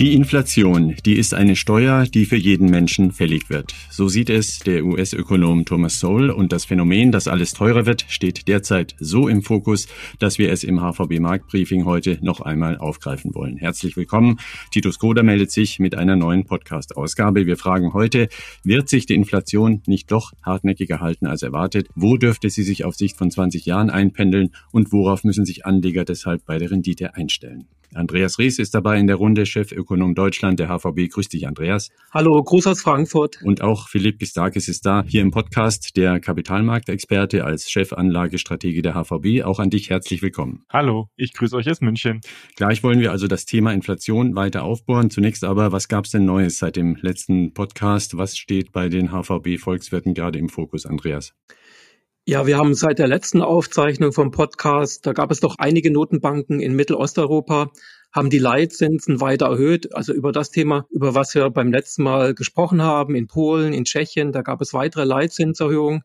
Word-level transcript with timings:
Die 0.00 0.14
Inflation, 0.14 0.96
die 1.04 1.18
ist 1.18 1.34
eine 1.34 1.56
Steuer, 1.56 2.06
die 2.06 2.24
für 2.24 2.38
jeden 2.38 2.70
Menschen 2.70 3.12
fällig 3.12 3.50
wird. 3.50 3.74
So 3.90 4.08
sieht 4.08 4.30
es 4.30 4.60
der 4.60 4.82
US-Ökonom 4.82 5.66
Thomas 5.66 6.00
Sowell 6.00 6.30
und 6.30 6.52
das 6.52 6.64
Phänomen, 6.64 7.12
dass 7.12 7.28
alles 7.28 7.52
teurer 7.52 7.84
wird, 7.84 8.06
steht 8.08 8.48
derzeit 8.48 8.96
so 8.98 9.28
im 9.28 9.42
Fokus, 9.42 9.88
dass 10.18 10.38
wir 10.38 10.50
es 10.52 10.64
im 10.64 10.80
HVB 10.80 11.20
Marktbriefing 11.20 11.84
heute 11.84 12.16
noch 12.22 12.40
einmal 12.40 12.78
aufgreifen 12.78 13.34
wollen. 13.34 13.58
Herzlich 13.58 13.94
willkommen. 13.98 14.40
Titus 14.70 14.98
Koder 14.98 15.22
meldet 15.22 15.50
sich 15.50 15.78
mit 15.78 15.94
einer 15.94 16.16
neuen 16.16 16.46
Podcast-Ausgabe. 16.46 17.44
Wir 17.44 17.58
fragen 17.58 17.92
heute, 17.92 18.30
wird 18.64 18.88
sich 18.88 19.04
die 19.04 19.16
Inflation 19.16 19.82
nicht 19.84 20.10
doch 20.10 20.32
hartnäckiger 20.42 21.00
halten 21.00 21.26
als 21.26 21.42
erwartet? 21.42 21.88
Wo 21.94 22.16
dürfte 22.16 22.48
sie 22.48 22.62
sich 22.62 22.86
auf 22.86 22.96
Sicht 22.96 23.18
von 23.18 23.30
20 23.30 23.66
Jahren 23.66 23.90
einpendeln 23.90 24.54
und 24.72 24.92
worauf 24.92 25.24
müssen 25.24 25.44
sich 25.44 25.66
Anleger 25.66 26.06
deshalb 26.06 26.46
bei 26.46 26.56
der 26.56 26.70
Rendite 26.70 27.16
einstellen? 27.16 27.66
Andreas 27.94 28.38
Ries 28.38 28.58
ist 28.58 28.74
dabei 28.74 28.98
in 28.98 29.08
der 29.08 29.16
Runde, 29.16 29.46
Chefökonom 29.46 30.14
Deutschland 30.14 30.60
der 30.60 30.68
HVB. 30.68 31.08
Grüß 31.10 31.28
dich, 31.28 31.48
Andreas. 31.48 31.90
Hallo, 32.12 32.40
Gruß 32.40 32.68
aus 32.68 32.82
Frankfurt. 32.82 33.42
Und 33.42 33.62
auch 33.62 33.88
Philipp 33.88 34.20
Gistakis 34.20 34.68
ist 34.68 34.86
da, 34.86 35.02
hier 35.06 35.22
im 35.22 35.32
Podcast, 35.32 35.96
der 35.96 36.20
Kapitalmarktexperte 36.20 37.44
als 37.44 37.68
Chefanlagestratege 37.68 38.82
der 38.82 38.94
HVB. 38.94 39.42
Auch 39.44 39.58
an 39.58 39.70
dich 39.70 39.90
herzlich 39.90 40.22
willkommen. 40.22 40.64
Hallo, 40.70 41.08
ich 41.16 41.32
grüße 41.32 41.56
euch 41.56 41.68
aus 41.68 41.80
München. 41.80 42.20
Gleich 42.54 42.84
wollen 42.84 43.00
wir 43.00 43.10
also 43.10 43.26
das 43.26 43.44
Thema 43.44 43.72
Inflation 43.72 44.36
weiter 44.36 44.62
aufbohren. 44.62 45.10
Zunächst 45.10 45.42
aber, 45.42 45.72
was 45.72 45.88
gab 45.88 46.04
es 46.04 46.12
denn 46.12 46.24
Neues 46.24 46.58
seit 46.58 46.76
dem 46.76 46.96
letzten 47.00 47.54
Podcast? 47.54 48.16
Was 48.16 48.36
steht 48.36 48.70
bei 48.70 48.88
den 48.88 49.10
HVB-Volkswirten 49.10 50.14
gerade 50.14 50.38
im 50.38 50.48
Fokus, 50.48 50.86
Andreas? 50.86 51.34
Ja, 52.30 52.46
wir 52.46 52.58
haben 52.58 52.74
seit 52.74 53.00
der 53.00 53.08
letzten 53.08 53.42
Aufzeichnung 53.42 54.12
vom 54.12 54.30
Podcast, 54.30 55.04
da 55.04 55.12
gab 55.12 55.32
es 55.32 55.40
doch 55.40 55.56
einige 55.58 55.92
Notenbanken 55.92 56.60
in 56.60 56.76
Mittelosteuropa, 56.76 57.72
haben 58.12 58.30
die 58.30 58.38
Leitzinsen 58.38 59.20
weiter 59.20 59.46
erhöht. 59.46 59.96
Also 59.96 60.12
über 60.12 60.30
das 60.30 60.52
Thema, 60.52 60.86
über 60.90 61.16
was 61.16 61.34
wir 61.34 61.50
beim 61.50 61.72
letzten 61.72 62.04
Mal 62.04 62.34
gesprochen 62.34 62.82
haben, 62.82 63.16
in 63.16 63.26
Polen, 63.26 63.72
in 63.72 63.84
Tschechien, 63.84 64.30
da 64.30 64.42
gab 64.42 64.60
es 64.60 64.72
weitere 64.72 65.02
Leitzinserhöhungen, 65.02 66.02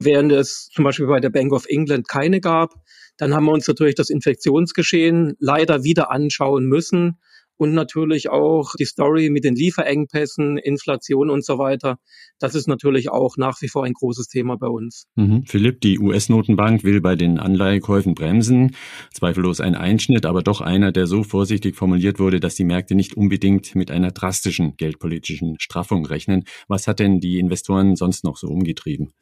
während 0.00 0.32
es 0.32 0.70
zum 0.72 0.82
Beispiel 0.82 1.08
bei 1.08 1.20
der 1.20 1.28
Bank 1.28 1.52
of 1.52 1.66
England 1.68 2.08
keine 2.08 2.40
gab. 2.40 2.72
Dann 3.18 3.34
haben 3.34 3.44
wir 3.44 3.52
uns 3.52 3.68
natürlich 3.68 3.96
das 3.96 4.08
Infektionsgeschehen 4.08 5.34
leider 5.40 5.84
wieder 5.84 6.10
anschauen 6.10 6.64
müssen 6.64 7.18
und 7.56 7.74
natürlich 7.74 8.28
auch 8.28 8.72
die 8.78 8.84
Story 8.84 9.30
mit 9.30 9.44
den 9.44 9.54
Lieferengpässen, 9.54 10.58
Inflation 10.58 11.30
und 11.30 11.44
so 11.44 11.58
weiter. 11.58 11.98
Das 12.38 12.54
ist 12.54 12.68
natürlich 12.68 13.10
auch 13.10 13.36
nach 13.36 13.60
wie 13.62 13.68
vor 13.68 13.84
ein 13.84 13.92
großes 13.92 14.28
Thema 14.28 14.56
bei 14.56 14.68
uns. 14.68 15.06
Mhm. 15.16 15.44
Philipp, 15.46 15.80
die 15.80 15.98
US-Notenbank 15.98 16.84
will 16.84 17.00
bei 17.00 17.16
den 17.16 17.38
Anleihekäufen 17.38 18.14
bremsen. 18.14 18.76
Zweifellos 19.12 19.60
ein 19.60 19.74
Einschnitt, 19.74 20.26
aber 20.26 20.42
doch 20.42 20.60
einer, 20.60 20.92
der 20.92 21.06
so 21.06 21.22
vorsichtig 21.22 21.76
formuliert 21.76 22.18
wurde, 22.18 22.40
dass 22.40 22.54
die 22.54 22.64
Märkte 22.64 22.94
nicht 22.94 23.16
unbedingt 23.16 23.74
mit 23.74 23.90
einer 23.90 24.10
drastischen 24.10 24.76
geldpolitischen 24.76 25.56
Straffung 25.58 26.06
rechnen. 26.06 26.44
Was 26.68 26.86
hat 26.86 26.98
denn 26.98 27.20
die 27.20 27.38
Investoren 27.38 27.96
sonst 27.96 28.24
noch 28.24 28.36
so 28.36 28.48
umgetrieben? 28.48 29.12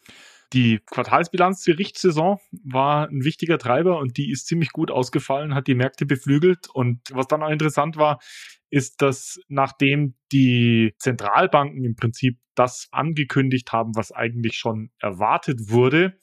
Die 0.55 0.79
Quartalsbilanzgerichtssaison 0.87 2.39
war 2.63 3.09
ein 3.09 3.25
wichtiger 3.25 3.59
Treiber 3.59 3.99
und 3.99 4.17
die 4.17 4.31
ist 4.31 4.47
ziemlich 4.47 4.71
gut 4.71 4.93
ausgefallen, 4.93 5.53
hat 5.53 5.67
die 5.67 5.75
Märkte 5.75 6.07
beflügelt. 6.07 6.69
Und 6.73 7.01
was 7.11 7.27
dann 7.27 7.43
auch 7.43 7.51
interessant 7.51 7.97
war, 7.97 8.21
ist, 8.71 9.03
dass 9.03 9.41
nachdem 9.49 10.15
die 10.31 10.95
Zentralbanken 10.99 11.85
im 11.85 11.97
Prinzip 11.97 12.39
das 12.55 12.87
angekündigt 12.93 13.73
haben, 13.73 13.97
was 13.97 14.13
eigentlich 14.13 14.57
schon 14.57 14.93
erwartet 15.01 15.71
wurde, 15.71 16.21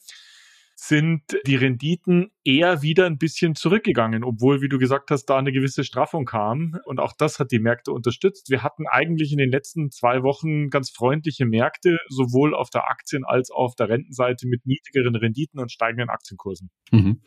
sind 0.76 1.22
die 1.46 1.56
Renditen 1.56 2.32
eher 2.44 2.82
wieder 2.82 3.06
ein 3.06 3.18
bisschen 3.18 3.54
zurückgegangen, 3.54 4.24
obwohl, 4.24 4.62
wie 4.62 4.68
du 4.68 4.78
gesagt 4.78 5.10
hast, 5.10 5.26
da 5.26 5.38
eine 5.38 5.52
gewisse 5.52 5.84
Straffung 5.84 6.24
kam. 6.24 6.76
Und 6.84 7.00
auch 7.00 7.14
das 7.16 7.38
hat 7.38 7.50
die 7.50 7.58
Märkte 7.58 7.92
unterstützt. 7.92 8.50
Wir 8.50 8.62
hatten 8.62 8.84
eigentlich 8.86 9.32
in 9.32 9.38
den 9.38 9.50
letzten 9.50 9.90
zwei 9.90 10.22
Wochen 10.22 10.70
ganz 10.70 10.90
freundliche 10.90 11.46
Märkte, 11.46 11.98
sowohl 12.08 12.54
auf 12.54 12.70
der 12.70 12.88
Aktien- 12.88 13.24
als 13.24 13.50
auch 13.50 13.72
auf 13.72 13.76
der 13.76 13.88
Rentenseite 13.88 14.46
mit 14.48 14.66
niedrigeren 14.66 15.14
Renditen 15.14 15.60
und 15.60 15.70
steigenden 15.70 16.10
Aktienkursen. 16.10 16.70
Mhm. 16.90 17.20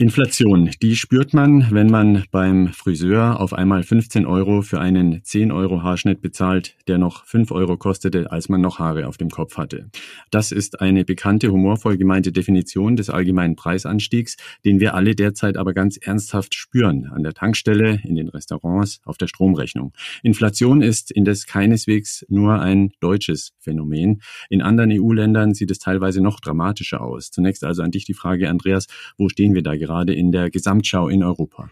Inflation, 0.00 0.70
die 0.80 0.94
spürt 0.94 1.34
man, 1.34 1.72
wenn 1.72 1.88
man 1.88 2.24
beim 2.30 2.68
Friseur 2.68 3.40
auf 3.40 3.52
einmal 3.52 3.82
15 3.82 4.26
Euro 4.26 4.62
für 4.62 4.80
einen 4.80 5.24
10 5.24 5.50
Euro 5.50 5.82
Haarschnitt 5.82 6.20
bezahlt, 6.20 6.76
der 6.86 6.98
noch 6.98 7.24
5 7.26 7.50
Euro 7.50 7.76
kostete, 7.76 8.30
als 8.30 8.48
man 8.48 8.60
noch 8.60 8.78
Haare 8.78 9.08
auf 9.08 9.16
dem 9.16 9.28
Kopf 9.28 9.56
hatte. 9.56 9.90
Das 10.30 10.52
ist 10.52 10.80
eine 10.80 11.04
bekannte, 11.04 11.50
humorvoll 11.50 11.96
gemeinte 11.96 12.30
Definition 12.30 12.94
des 12.94 13.10
allgemeinen 13.10 13.56
Preisanstiegs, 13.56 14.36
den 14.64 14.80
wir 14.80 14.94
alle 14.94 15.14
derzeit 15.14 15.56
aber 15.56 15.72
ganz 15.72 15.96
ernsthaft 15.96 16.54
spüren, 16.54 17.06
an 17.06 17.22
der 17.22 17.32
Tankstelle, 17.32 18.00
in 18.04 18.16
den 18.16 18.28
Restaurants, 18.28 19.00
auf 19.04 19.16
der 19.16 19.28
Stromrechnung. 19.28 19.94
Inflation 20.22 20.82
ist 20.82 21.10
indes 21.10 21.46
keineswegs 21.46 22.26
nur 22.28 22.60
ein 22.60 22.90
deutsches 23.00 23.52
Phänomen. 23.60 24.20
In 24.50 24.60
anderen 24.60 24.92
EU-Ländern 24.92 25.54
sieht 25.54 25.70
es 25.70 25.78
teilweise 25.78 26.20
noch 26.20 26.40
dramatischer 26.40 27.00
aus. 27.00 27.30
Zunächst 27.30 27.64
also 27.64 27.82
an 27.82 27.92
dich 27.92 28.04
die 28.04 28.14
Frage, 28.14 28.50
Andreas, 28.50 28.86
wo 29.16 29.28
stehen 29.30 29.54
wir 29.54 29.62
da 29.62 29.76
gerade? 29.76 30.18
in 30.18 30.32
der 30.32 30.50
Gesamtschau 30.50 31.08
in 31.08 31.22
Europa? 31.22 31.70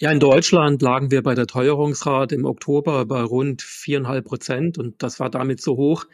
Ja, 0.00 0.12
in 0.12 0.20
Deutschland 0.20 0.80
lagen 0.80 1.10
wir 1.10 1.22
bei 1.22 1.34
der 1.34 1.48
Teuerungsrate 1.48 2.34
im 2.36 2.44
Oktober 2.44 3.04
bei 3.04 3.20
rund 3.20 3.62
viereinhalb 3.62 4.24
Prozent 4.24 4.78
und 4.78 5.02
das 5.02 5.18
war 5.18 5.28
damit 5.28 5.60
so 5.60 5.76
hoch 5.76 6.06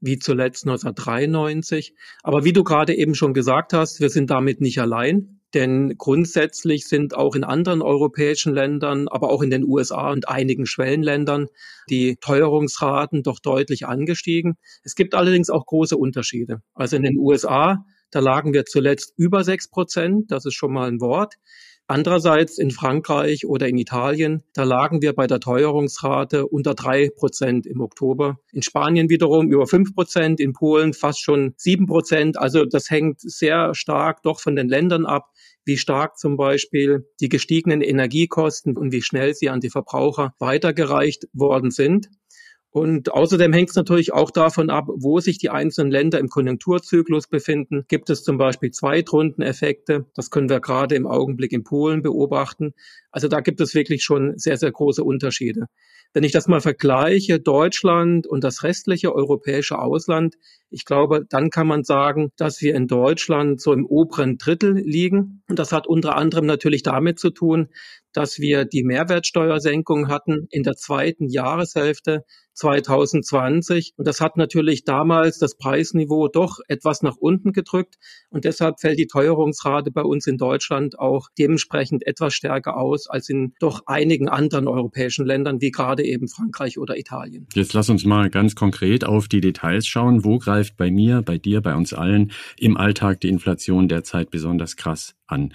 wie 0.00 0.18
zuletzt 0.18 0.64
1993. 0.66 1.94
Aber 2.22 2.44
wie 2.44 2.52
du 2.52 2.62
gerade 2.62 2.94
eben 2.94 3.16
schon 3.16 3.34
gesagt 3.34 3.72
hast, 3.72 4.00
wir 4.00 4.10
sind 4.10 4.30
damit 4.30 4.60
nicht 4.60 4.80
allein. 4.80 5.40
Denn 5.54 5.96
grundsätzlich 5.98 6.86
sind 6.86 7.14
auch 7.14 7.34
in 7.34 7.44
anderen 7.44 7.82
europäischen 7.82 8.54
Ländern, 8.54 9.08
aber 9.08 9.30
auch 9.30 9.42
in 9.42 9.50
den 9.50 9.64
USA 9.64 10.10
und 10.10 10.28
einigen 10.28 10.66
Schwellenländern 10.66 11.48
die 11.90 12.16
Teuerungsraten 12.20 13.22
doch 13.22 13.38
deutlich 13.38 13.86
angestiegen. 13.86 14.54
Es 14.82 14.94
gibt 14.94 15.14
allerdings 15.14 15.50
auch 15.50 15.66
große 15.66 15.96
Unterschiede. 15.96 16.62
Also 16.74 16.96
in 16.96 17.02
den 17.02 17.18
USA 17.18 17.84
da 18.12 18.20
lagen 18.20 18.52
wir 18.52 18.66
zuletzt 18.66 19.14
über 19.16 19.42
sechs 19.42 19.68
Prozent. 19.68 20.30
Das 20.30 20.44
ist 20.44 20.54
schon 20.54 20.72
mal 20.72 20.86
ein 20.86 21.00
Wort. 21.00 21.36
Andererseits 21.92 22.56
in 22.56 22.70
Frankreich 22.70 23.44
oder 23.44 23.68
in 23.68 23.76
Italien, 23.76 24.42
da 24.54 24.62
lagen 24.62 25.02
wir 25.02 25.12
bei 25.12 25.26
der 25.26 25.40
Teuerungsrate 25.40 26.46
unter 26.46 26.74
drei 26.74 27.10
Prozent 27.10 27.66
im 27.66 27.82
Oktober. 27.82 28.38
In 28.50 28.62
Spanien 28.62 29.10
wiederum 29.10 29.52
über 29.52 29.66
fünf 29.66 29.94
Prozent, 29.94 30.40
in 30.40 30.54
Polen 30.54 30.94
fast 30.94 31.20
schon 31.20 31.52
sieben 31.58 31.84
Prozent. 31.84 32.38
Also 32.38 32.64
das 32.64 32.88
hängt 32.88 33.20
sehr 33.20 33.74
stark 33.74 34.22
doch 34.22 34.40
von 34.40 34.56
den 34.56 34.70
Ländern 34.70 35.04
ab, 35.04 35.26
wie 35.66 35.76
stark 35.76 36.16
zum 36.16 36.38
Beispiel 36.38 37.06
die 37.20 37.28
gestiegenen 37.28 37.82
Energiekosten 37.82 38.78
und 38.78 38.90
wie 38.90 39.02
schnell 39.02 39.34
sie 39.34 39.50
an 39.50 39.60
die 39.60 39.68
Verbraucher 39.68 40.32
weitergereicht 40.38 41.26
worden 41.34 41.70
sind. 41.70 42.08
Und 42.72 43.12
außerdem 43.12 43.52
hängt 43.52 43.68
es 43.68 43.76
natürlich 43.76 44.14
auch 44.14 44.30
davon 44.30 44.70
ab, 44.70 44.86
wo 44.88 45.20
sich 45.20 45.36
die 45.36 45.50
einzelnen 45.50 45.90
Länder 45.90 46.18
im 46.18 46.28
Konjunkturzyklus 46.28 47.28
befinden. 47.28 47.84
Gibt 47.86 48.08
es 48.08 48.24
zum 48.24 48.38
Beispiel 48.38 48.70
Zweitrundeneffekte? 48.70 50.06
Das 50.14 50.30
können 50.30 50.48
wir 50.48 50.60
gerade 50.60 50.94
im 50.94 51.06
Augenblick 51.06 51.52
in 51.52 51.64
Polen 51.64 52.00
beobachten. 52.00 52.72
Also 53.10 53.28
da 53.28 53.40
gibt 53.40 53.60
es 53.60 53.74
wirklich 53.74 54.02
schon 54.02 54.38
sehr, 54.38 54.56
sehr 54.56 54.72
große 54.72 55.04
Unterschiede. 55.04 55.66
Wenn 56.14 56.24
ich 56.24 56.32
das 56.32 56.48
mal 56.48 56.62
vergleiche, 56.62 57.40
Deutschland 57.40 58.26
und 58.26 58.42
das 58.42 58.62
restliche 58.62 59.14
europäische 59.14 59.78
Ausland, 59.78 60.36
ich 60.70 60.86
glaube, 60.86 61.26
dann 61.28 61.50
kann 61.50 61.66
man 61.66 61.84
sagen, 61.84 62.30
dass 62.36 62.62
wir 62.62 62.74
in 62.74 62.86
Deutschland 62.86 63.60
so 63.60 63.74
im 63.74 63.84
oberen 63.84 64.38
Drittel 64.38 64.74
liegen. 64.74 65.42
Und 65.48 65.58
das 65.58 65.72
hat 65.72 65.86
unter 65.86 66.16
anderem 66.16 66.46
natürlich 66.46 66.82
damit 66.82 67.18
zu 67.18 67.28
tun, 67.28 67.68
dass 68.14 68.38
wir 68.38 68.64
die 68.64 68.82
Mehrwertsteuersenkung 68.82 70.08
hatten 70.08 70.46
in 70.50 70.62
der 70.62 70.74
zweiten 70.74 71.28
Jahreshälfte 71.28 72.24
2020. 72.54 73.94
Und 73.96 74.06
das 74.06 74.20
hat 74.20 74.36
natürlich 74.36 74.84
damals 74.84 75.38
das 75.38 75.56
Preisniveau 75.56 76.28
doch 76.28 76.58
etwas 76.68 77.02
nach 77.02 77.16
unten 77.16 77.52
gedrückt. 77.52 77.96
Und 78.30 78.44
deshalb 78.44 78.80
fällt 78.80 78.98
die 78.98 79.06
Teuerungsrate 79.06 79.90
bei 79.90 80.02
uns 80.02 80.26
in 80.26 80.38
Deutschland 80.38 80.98
auch 80.98 81.28
dementsprechend 81.38 82.06
etwas 82.06 82.34
stärker 82.34 82.76
aus 82.76 83.08
als 83.08 83.28
in 83.28 83.54
doch 83.60 83.82
einigen 83.86 84.28
anderen 84.28 84.68
europäischen 84.68 85.26
Ländern, 85.26 85.60
wie 85.60 85.70
gerade 85.70 86.04
eben 86.04 86.28
Frankreich 86.28 86.78
oder 86.78 86.96
Italien. 86.98 87.46
Jetzt 87.54 87.72
lass 87.72 87.88
uns 87.88 88.04
mal 88.04 88.30
ganz 88.30 88.54
konkret 88.54 89.04
auf 89.04 89.28
die 89.28 89.40
Details 89.40 89.86
schauen. 89.86 90.24
Wo 90.24 90.38
greift 90.38 90.76
bei 90.76 90.90
mir, 90.90 91.22
bei 91.22 91.38
dir, 91.38 91.60
bei 91.60 91.74
uns 91.74 91.92
allen 91.92 92.32
im 92.58 92.76
Alltag 92.76 93.20
die 93.20 93.28
Inflation 93.28 93.88
derzeit 93.88 94.30
besonders 94.30 94.76
krass 94.76 95.14
an? 95.26 95.52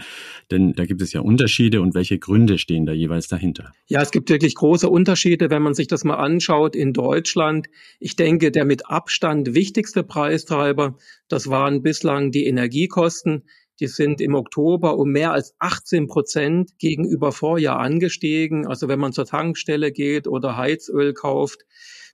Denn 0.51 0.73
da 0.73 0.85
gibt 0.85 1.01
es 1.01 1.13
ja 1.13 1.21
Unterschiede 1.21 1.81
und 1.81 1.93
welche 1.93 2.19
Gründe 2.19 2.57
stehen 2.57 2.85
da 2.85 2.93
jeweils 2.93 3.27
dahinter? 3.27 3.71
Ja, 3.88 4.01
es 4.01 4.11
gibt 4.11 4.29
wirklich 4.29 4.55
große 4.55 4.89
Unterschiede, 4.89 5.50
wenn 5.50 5.61
man 5.61 5.73
sich 5.73 5.88
das 5.88 6.03
mal 6.03 6.15
anschaut 6.15 6.75
in 6.75 6.87
Deutschland. 6.94 7.68
Ich 8.00 8.16
denke, 8.16 8.51
der 8.51 8.66
mit 8.66 8.89
Abstand 8.89 9.54
wichtigste 9.54 10.04
Preistreiber, 10.04 10.98
das 11.28 11.50
waren 11.50 11.81
bislang 11.81 12.31
die 12.31 12.45
Energiekosten. 12.45 13.44
Die 13.80 13.88
sind 13.88 14.22
im 14.22 14.34
Oktober 14.34 14.98
um 14.98 15.12
mehr 15.12 15.31
als 15.31 15.54
18 15.60 16.07
Prozent 16.07 16.80
gegenüber 16.80 17.31
Vorjahr 17.31 17.80
angestiegen. 17.80 18.66
Also 18.66 18.88
wenn 18.88 19.00
man 19.00 19.13
zur 19.13 19.25
Tankstelle 19.25 19.92
geht 19.92 20.28
oder 20.28 20.57
Heizöl 20.57 21.13
kauft, 21.13 21.63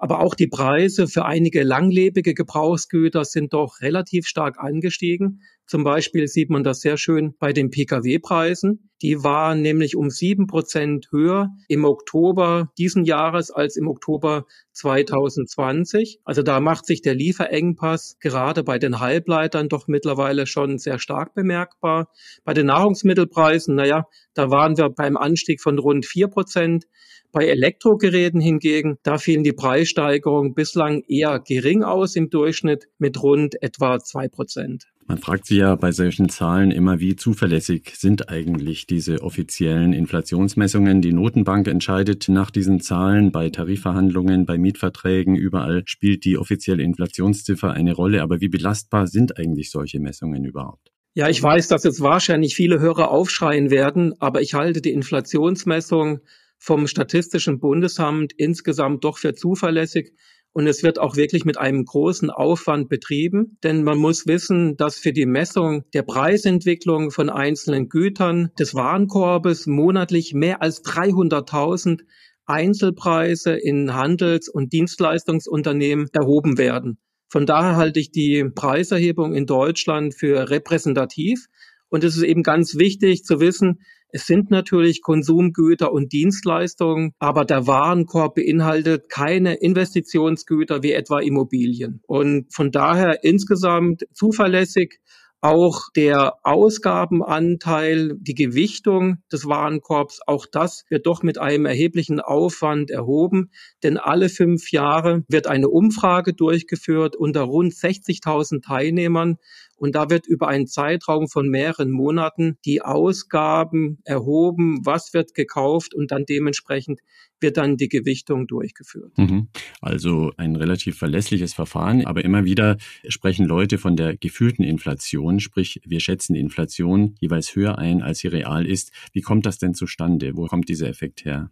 Aber 0.03 0.19
auch 0.19 0.35
die 0.35 0.47
Preise 0.47 1.07
für 1.07 1.23
einige 1.23 1.63
langlebige 1.63 2.33
Gebrauchsgüter 2.33 3.23
sind 3.23 3.53
doch 3.53 3.79
relativ 3.79 4.27
stark 4.27 4.59
angestiegen. 4.59 5.43
Zum 5.65 5.85
Beispiel 5.85 6.27
sieht 6.27 6.49
man 6.49 6.61
das 6.61 6.81
sehr 6.81 6.97
schön 6.97 7.35
bei 7.39 7.53
den 7.53 7.69
Pkw-Preisen. 7.69 8.89
Die 9.01 9.23
waren 9.23 9.61
nämlich 9.61 9.95
um 9.95 10.09
sieben 10.09 10.45
Prozent 10.47 11.07
höher 11.11 11.51
im 11.69 11.85
Oktober 11.85 12.73
diesen 12.77 13.05
Jahres 13.05 13.49
als 13.49 13.77
im 13.77 13.87
Oktober 13.87 14.45
2020. 14.73 16.19
Also 16.25 16.41
da 16.41 16.59
macht 16.59 16.85
sich 16.85 17.01
der 17.01 17.15
Lieferengpass 17.15 18.17
gerade 18.19 18.63
bei 18.63 18.79
den 18.79 18.99
Halbleitern 18.99 19.69
doch 19.69 19.87
mittlerweile 19.87 20.47
schon 20.47 20.79
sehr 20.79 20.99
stark 20.99 21.33
bemerkbar. 21.33 22.09
Bei 22.43 22.53
den 22.53 22.65
Nahrungsmittelpreisen, 22.65 23.75
naja, 23.75 24.05
da 24.33 24.49
waren 24.49 24.75
wir 24.75 24.89
beim 24.89 25.15
Anstieg 25.15 25.61
von 25.61 25.79
rund 25.79 26.05
vier 26.05 26.27
Prozent. 26.27 26.87
Bei 27.33 27.47
Elektrogeräten 27.47 28.39
hingegen, 28.39 28.99
da 29.01 29.17
fielen 29.17 29.43
die 29.43 29.53
Preissteigerungen 29.53 30.53
bislang 30.53 31.01
eher 31.07 31.39
gering 31.39 31.81
aus 31.81 32.15
im 32.15 32.29
Durchschnitt 32.29 32.87
mit 32.99 33.23
rund 33.23 33.59
etwa 33.63 33.97
zwei 33.97 34.27
Prozent. 34.27 34.83
Man 35.07 35.17
fragt 35.17 35.47
sich 35.47 35.57
ja 35.57 35.75
bei 35.75 35.91
solchen 35.91 36.29
Zahlen 36.29 36.69
immer, 36.69 36.99
wie 36.99 37.15
zuverlässig 37.15 37.93
sind 37.95 38.29
eigentlich 38.29 38.85
diese 38.85 39.23
offiziellen 39.23 39.93
Inflationsmessungen. 39.93 41.01
Die 41.01 41.11
Notenbank 41.11 41.67
entscheidet 41.67 42.29
nach 42.29 42.51
diesen 42.51 42.81
Zahlen 42.81 43.31
bei 43.31 43.49
Tarifverhandlungen, 43.49 44.45
bei 44.45 44.59
Mietverträgen, 44.59 45.35
überall 45.35 45.81
spielt 45.87 46.25
die 46.25 46.37
offizielle 46.37 46.83
Inflationsziffer 46.83 47.71
eine 47.71 47.93
Rolle. 47.93 48.21
Aber 48.21 48.41
wie 48.41 48.49
belastbar 48.49 49.07
sind 49.07 49.39
eigentlich 49.39 49.71
solche 49.71 49.99
Messungen 49.99 50.45
überhaupt? 50.45 50.91
Ja, 51.15 51.29
ich 51.29 51.41
weiß, 51.41 51.67
dass 51.67 51.83
jetzt 51.83 52.01
wahrscheinlich 52.01 52.53
viele 52.53 52.79
Hörer 52.79 53.09
aufschreien 53.09 53.71
werden, 53.71 54.13
aber 54.19 54.41
ich 54.41 54.53
halte 54.53 54.81
die 54.81 54.91
Inflationsmessung 54.91 56.19
vom 56.63 56.87
Statistischen 56.87 57.59
Bundesamt 57.59 58.31
insgesamt 58.37 59.03
doch 59.03 59.17
für 59.17 59.33
zuverlässig. 59.33 60.13
Und 60.53 60.65
es 60.65 60.81
wird 60.81 60.97
auch 60.97 61.17
wirklich 61.17 61.43
mit 61.43 61.57
einem 61.57 61.83
großen 61.83 62.29
Aufwand 62.29 62.87
betrieben, 62.87 63.57
denn 63.63 63.83
man 63.83 63.97
muss 63.97 64.27
wissen, 64.27 64.77
dass 64.77 64.97
für 64.97 65.11
die 65.11 65.25
Messung 65.25 65.83
der 65.93 66.03
Preisentwicklung 66.03 67.11
von 67.11 67.29
einzelnen 67.29 67.89
Gütern 67.89 68.51
des 68.57 68.75
Warenkorbes 68.75 69.67
monatlich 69.67 70.33
mehr 70.33 70.61
als 70.61 70.81
300.000 70.85 72.03
Einzelpreise 72.45 73.55
in 73.55 73.93
Handels- 73.93 74.47
und 74.47 74.71
Dienstleistungsunternehmen 74.71 76.07
erhoben 76.13 76.57
werden. 76.57 76.97
Von 77.27 77.45
daher 77.45 77.75
halte 77.75 77.99
ich 77.99 78.11
die 78.11 78.45
Preiserhebung 78.55 79.33
in 79.33 79.47
Deutschland 79.47 80.15
für 80.15 80.49
repräsentativ. 80.49 81.47
Und 81.89 82.05
es 82.05 82.15
ist 82.15 82.23
eben 82.23 82.41
ganz 82.41 82.77
wichtig 82.77 83.25
zu 83.25 83.41
wissen, 83.41 83.81
es 84.15 84.27
sind 84.27 84.51
natürlich 84.51 85.01
Konsumgüter 85.01 85.91
und 85.91 86.13
Dienstleistungen, 86.13 87.13
aber 87.17 87.45
der 87.45 87.65
Warenkorb 87.65 88.35
beinhaltet 88.35 89.09
keine 89.09 89.55
Investitionsgüter 89.55 90.83
wie 90.83 90.91
etwa 90.91 91.19
Immobilien. 91.19 91.99
Und 92.05 92.53
von 92.53 92.69
daher 92.71 93.23
insgesamt 93.23 94.03
zuverlässig 94.13 94.99
auch 95.41 95.89
der 95.93 96.35
Ausgabenanteil, 96.43 98.13
die 98.17 98.35
Gewichtung 98.35 99.17
des 99.31 99.45
Warenkorbs, 99.45 100.21
auch 100.25 100.45
das 100.49 100.85
wird 100.89 101.05
doch 101.05 101.21
mit 101.21 101.37
einem 101.37 101.65
erheblichen 101.65 102.21
Aufwand 102.21 102.91
erhoben, 102.91 103.49
denn 103.81 103.97
alle 103.97 104.29
fünf 104.29 104.71
Jahre 104.71 105.23
wird 105.27 105.47
eine 105.47 105.67
Umfrage 105.67 106.33
durchgeführt 106.33 107.17
unter 107.17 107.41
rund 107.41 107.73
60.000 107.73 108.63
Teilnehmern 108.63 109.35
und 109.83 109.95
da 109.95 110.09
wird 110.09 110.27
über 110.27 110.47
einen 110.47 110.65
Zeitraum 110.65 111.27
von 111.27 111.49
mehreren 111.49 111.91
Monaten 111.91 112.55
die 112.63 112.81
Ausgaben 112.81 113.97
erhoben, 114.05 114.79
was 114.85 115.13
wird 115.13 115.33
gekauft 115.33 115.93
und 115.93 116.09
dann 116.11 116.23
dementsprechend 116.23 117.01
wird 117.41 117.57
dann 117.57 117.75
die 117.75 117.89
Gewichtung 117.89 118.47
durchgeführt. 118.47 119.11
Mhm. 119.17 119.49
Also 119.81 120.31
ein 120.37 120.55
relativ 120.55 120.97
verlässliches 120.97 121.53
Verfahren, 121.53 122.05
aber 122.05 122.23
immer 122.23 122.45
wieder 122.45 122.77
sprechen 123.09 123.45
Leute 123.45 123.77
von 123.77 123.97
der 123.97 124.15
gefühlten 124.15 124.63
Inflation, 124.63 125.41
sprich 125.41 125.81
wir 125.85 125.99
schätzen 125.99 126.33
Inflation 126.33 127.15
jeweils 127.19 127.53
höher 127.53 127.77
ein, 127.77 128.01
als 128.01 128.19
sie 128.19 128.29
real 128.29 128.65
ist. 128.65 128.93
Wie 129.11 129.19
kommt 129.19 129.45
das 129.45 129.57
denn 129.57 129.73
zustande? 129.73 130.37
Wo 130.37 130.45
kommt 130.45 130.69
dieser 130.69 130.87
Effekt 130.87 131.25
her? 131.25 131.49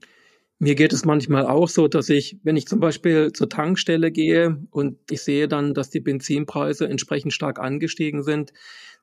Mir 0.64 0.76
geht 0.76 0.94
es 0.94 1.06
manchmal 1.06 1.48
auch 1.48 1.68
so, 1.68 1.88
dass 1.88 2.08
ich, 2.10 2.38
wenn 2.44 2.56
ich 2.56 2.68
zum 2.68 2.80
Beispiel 2.80 3.34
zur 3.34 3.50
Tankstelle 3.50 4.12
gehe 4.12 4.64
und 4.70 5.00
ich 5.10 5.24
sehe 5.24 5.48
dann, 5.48 5.74
dass 5.74 5.90
die 5.90 6.02
Benzinpreise 6.02 6.88
entsprechend 6.88 7.34
stark 7.34 7.58
angestiegen 7.58 8.22
sind, 8.22 8.54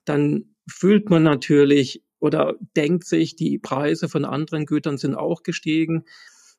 dann 0.04 0.54
fühlt 0.68 1.10
man 1.10 1.24
natürlich 1.24 2.04
oder 2.20 2.54
denkt 2.76 3.06
sich, 3.06 3.34
die 3.34 3.58
Preise 3.58 4.08
von 4.08 4.24
anderen 4.24 4.66
Gütern 4.66 4.98
sind 4.98 5.16
auch 5.16 5.42
gestiegen. 5.42 6.04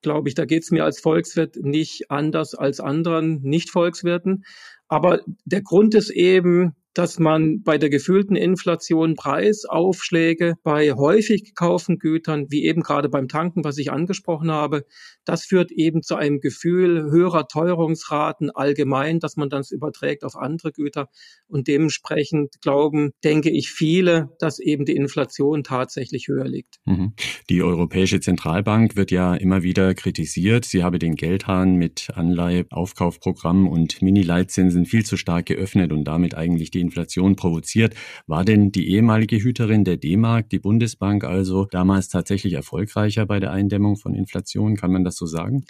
Glaube 0.01 0.27
ich, 0.27 0.35
da 0.35 0.43
geht 0.43 0.63
es 0.63 0.71
mir 0.71 0.83
als 0.83 0.99
Volkswirt 0.99 1.55
nicht 1.55 2.11
anders 2.11 2.53
als 2.53 2.81
anderen 2.81 3.41
Nicht-Volkswirten. 3.41 4.43
Aber 4.89 5.21
der 5.45 5.61
Grund 5.61 5.95
ist 5.95 6.09
eben, 6.09 6.75
dass 6.93 7.19
man 7.19 7.61
bei 7.61 7.77
der 7.77 7.89
gefühlten 7.89 8.35
Inflation 8.35 9.15
Preisaufschläge 9.15 10.55
bei 10.63 10.93
häufig 10.93 11.43
gekauften 11.43 11.99
Gütern, 11.99 12.47
wie 12.49 12.65
eben 12.65 12.81
gerade 12.81 13.09
beim 13.09 13.27
Tanken, 13.27 13.63
was 13.63 13.77
ich 13.77 13.91
angesprochen 13.91 14.51
habe, 14.51 14.85
das 15.25 15.45
führt 15.45 15.71
eben 15.71 16.01
zu 16.01 16.15
einem 16.15 16.39
Gefühl 16.39 17.11
höherer 17.11 17.47
Teuerungsraten 17.47 18.49
allgemein, 18.49 19.19
dass 19.19 19.35
man 19.37 19.49
das 19.49 19.71
überträgt 19.71 20.23
auf 20.23 20.35
andere 20.35 20.71
Güter. 20.71 21.07
Und 21.47 21.67
dementsprechend 21.67 22.55
glauben, 22.61 23.11
denke 23.23 23.51
ich, 23.51 23.69
viele, 23.69 24.29
dass 24.39 24.59
eben 24.59 24.85
die 24.85 24.95
Inflation 24.95 25.63
tatsächlich 25.63 26.27
höher 26.27 26.47
liegt. 26.47 26.77
Mhm. 26.85 27.13
Die 27.49 27.61
Europäische 27.61 28.19
Zentralbank 28.19 28.95
wird 28.95 29.11
ja 29.11 29.35
immer 29.35 29.61
wieder 29.61 29.93
kritisiert. 29.93 30.65
Sie 30.65 30.83
habe 30.83 30.99
den 30.99 31.15
Geldhahn 31.15 31.75
mit 31.75 32.09
Anleihe, 32.15 32.65
Aufkaufprogrammen 32.71 33.67
und 33.67 34.01
Mini-Leitzinsen 34.01 34.85
viel 34.85 35.05
zu 35.05 35.17
stark 35.17 35.45
geöffnet 35.45 35.91
und 35.91 36.05
damit 36.05 36.35
eigentlich 36.35 36.71
die 36.71 36.78
Inflation 36.81 37.35
provoziert. 37.35 37.95
War 38.27 38.45
denn 38.45 38.71
die 38.71 38.89
ehemalige 38.89 39.37
Hüterin 39.37 39.83
der 39.83 39.97
D-Mark, 39.97 40.49
die 40.49 40.59
Bundesbank 40.59 41.23
also, 41.23 41.65
damals 41.65 42.09
tatsächlich 42.09 42.53
erfolgreicher 42.53 43.25
bei 43.25 43.39
der 43.39 43.51
Eindämmung 43.51 43.97
von 43.97 44.13
Inflation? 44.15 44.75
Kann 44.75 44.91
man 44.91 45.03
das 45.03 45.15
so 45.15 45.25
sagen? 45.25 45.65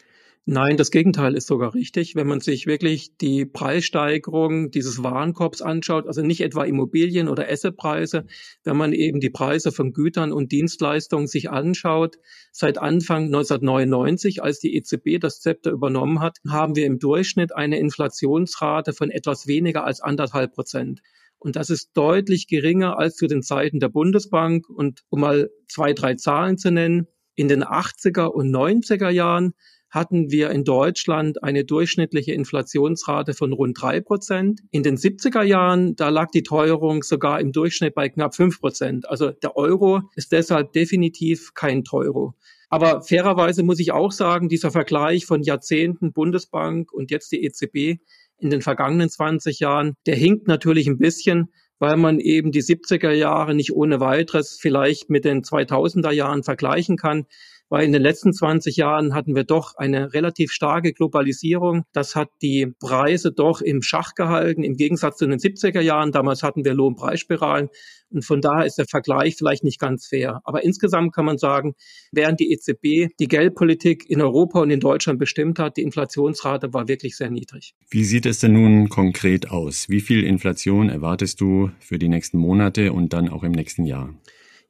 Nein, 0.46 0.78
das 0.78 0.90
Gegenteil 0.90 1.36
ist 1.36 1.46
sogar 1.46 1.76
richtig. 1.76 2.16
Wenn 2.16 2.26
man 2.26 2.40
sich 2.40 2.66
wirklich 2.66 3.16
die 3.18 3.46
Preissteigerung 3.46 4.72
dieses 4.72 5.04
Warenkorbs 5.04 5.62
anschaut, 5.62 6.08
also 6.08 6.24
nicht 6.24 6.42
etwa 6.42 6.64
Immobilien 6.64 7.28
oder 7.28 7.48
Assetpreise, 7.48 8.26
wenn 8.64 8.76
man 8.76 8.94
eben 8.94 9.20
die 9.20 9.30
Preise 9.30 9.72
von 9.72 9.94
Gütern 9.94 10.32
und 10.32 10.52
Dienstleistungen 10.52 11.28
sich 11.28 11.52
anschaut, 11.52 12.18
seit 12.52 12.80
Anfang 12.80 13.26
1999, 13.26 14.42
als 14.42 14.60
die 14.60 14.76
EZB 14.76 15.20
das 15.20 15.40
Zepter 15.40 15.70
übernommen 15.72 16.20
hat, 16.20 16.40
haben 16.48 16.76
wir 16.76 16.88
im 16.88 16.98
Durchschnitt 16.98 17.56
eine 17.56 17.78
Inflationsrate 17.78 18.94
von 18.94 19.12
etwas 19.12 19.46
weniger 19.46 19.84
als 19.84 20.02
anderthalb 20.02 20.54
Prozent. 20.54 21.02
Und 21.38 21.56
das 21.56 21.70
ist 21.70 21.92
deutlich 21.94 22.48
geringer 22.48 22.98
als 22.98 23.16
zu 23.16 23.28
den 23.28 23.44
Zeiten 23.44 23.80
der 23.80 23.90
Bundesbank. 23.90 24.68
Und 24.70 25.04
um 25.10 25.22
mal 25.22 25.50
zwei, 25.68 25.94
drei 25.94 26.16
Zahlen 26.16 26.58
zu 26.58 26.72
nennen, 26.72 27.08
in 27.36 27.48
den 27.48 27.64
80er 27.64 28.26
und 28.26 28.50
90er 28.54 29.10
Jahren 29.10 29.54
hatten 29.90 30.30
wir 30.32 30.52
in 30.52 30.64
Deutschland 30.64 31.44
eine 31.44 31.66
durchschnittliche 31.66 32.34
Inflationsrate 32.34 33.34
von 33.34 33.54
rund 33.54 33.82
drei 33.82 34.02
Prozent. 34.02 34.62
In 34.72 34.84
den 34.84 34.98
70er 34.98 35.44
Jahren, 35.44 35.96
da 35.96 36.10
lag 36.10 36.30
die 36.32 36.44
Teuerung 36.44 37.04
sogar 37.04 37.40
im 37.40 37.52
Durchschnitt 37.52 37.96
bei 37.96 38.10
knapp 38.10 38.36
fünf 38.36 38.60
Prozent. 38.60 39.10
Also 39.10 39.32
der 39.32 39.58
Euro 39.58 40.02
ist 40.16 40.32
deshalb 40.32 40.74
definitiv 40.74 41.54
kein 41.54 41.84
Teuro. 41.84 42.36
Aber 42.70 43.02
fairerweise 43.02 43.64
muss 43.64 43.80
ich 43.80 43.92
auch 43.92 44.12
sagen, 44.12 44.48
dieser 44.48 44.70
Vergleich 44.70 45.26
von 45.26 45.42
Jahrzehnten 45.42 46.14
Bundesbank 46.14 46.94
und 46.94 47.10
jetzt 47.10 47.32
die 47.32 47.44
EZB 47.44 48.00
in 48.38 48.52
den 48.52 48.62
vergangenen 48.62 49.10
20 49.10 49.60
Jahren, 49.60 49.96
der 50.06 50.16
hinkt 50.16 50.48
natürlich 50.48 50.88
ein 50.88 51.00
bisschen, 51.00 51.52
weil 51.80 51.98
man 51.98 52.20
eben 52.20 52.52
die 52.52 52.62
70er 52.62 53.12
Jahre 53.12 53.56
nicht 53.56 53.74
ohne 53.74 54.00
weiteres 54.00 54.58
vielleicht 54.62 55.10
mit 55.10 55.26
den 55.26 55.42
2000er 55.42 56.12
Jahren 56.12 56.44
vergleichen 56.44 56.96
kann 56.96 57.26
weil 57.70 57.86
in 57.86 57.94
den 57.94 58.02
letzten 58.02 58.34
20 58.34 58.76
Jahren 58.76 59.14
hatten 59.14 59.36
wir 59.36 59.44
doch 59.44 59.76
eine 59.76 60.14
relativ 60.14 60.52
starke 60.52 60.92
Globalisierung. 60.92 61.86
Das 61.94 62.16
hat 62.16 62.30
die 62.42 62.74
Preise 62.80 63.32
doch 63.32 63.62
im 63.62 63.82
Schach 63.82 64.16
gehalten, 64.16 64.64
im 64.64 64.76
Gegensatz 64.76 65.18
zu 65.18 65.28
den 65.28 65.40
70er 65.40 65.82
Jahren. 65.82 66.12
Damals 66.12 66.44
hatten 66.44 66.66
wir 66.66 66.74
Lohnpreisspiralen. 66.74 67.70
Und 68.12 68.26
von 68.26 68.42
daher 68.42 68.66
ist 68.66 68.80
der 68.80 68.88
Vergleich 68.88 69.36
vielleicht 69.36 69.64
nicht 69.64 69.80
ganz 69.80 70.08
fair. 70.08 70.42
Aber 70.44 70.64
insgesamt 70.64 71.14
kann 71.14 71.26
man 71.26 71.38
sagen, 71.38 71.76
während 72.12 72.40
die 72.40 72.52
EZB 72.52 73.14
die 73.20 73.28
Geldpolitik 73.28 74.10
in 74.10 74.22
Europa 74.22 74.60
und 74.62 74.72
in 74.72 74.80
Deutschland 74.80 75.20
bestimmt 75.20 75.60
hat, 75.60 75.78
die 75.78 75.84
Inflationsrate 75.84 76.74
war 76.74 76.88
wirklich 76.88 77.16
sehr 77.16 77.30
niedrig. 77.30 77.76
Wie 77.90 78.04
sieht 78.04 78.26
es 78.26 78.40
denn 78.40 78.54
nun 78.54 78.90
konkret 78.90 79.52
aus? 79.52 79.90
Wie 79.90 80.02
viel 80.02 80.24
Inflation 80.24 80.90
erwartest 80.90 81.40
du 81.40 81.70
für 81.80 82.00
die 82.00 82.10
nächsten 82.10 82.40
Monate 82.40 82.94
und 82.94 83.14
dann 83.14 83.30
auch 83.30 83.44
im 83.44 83.52
nächsten 83.52 83.86
Jahr? 83.86 84.14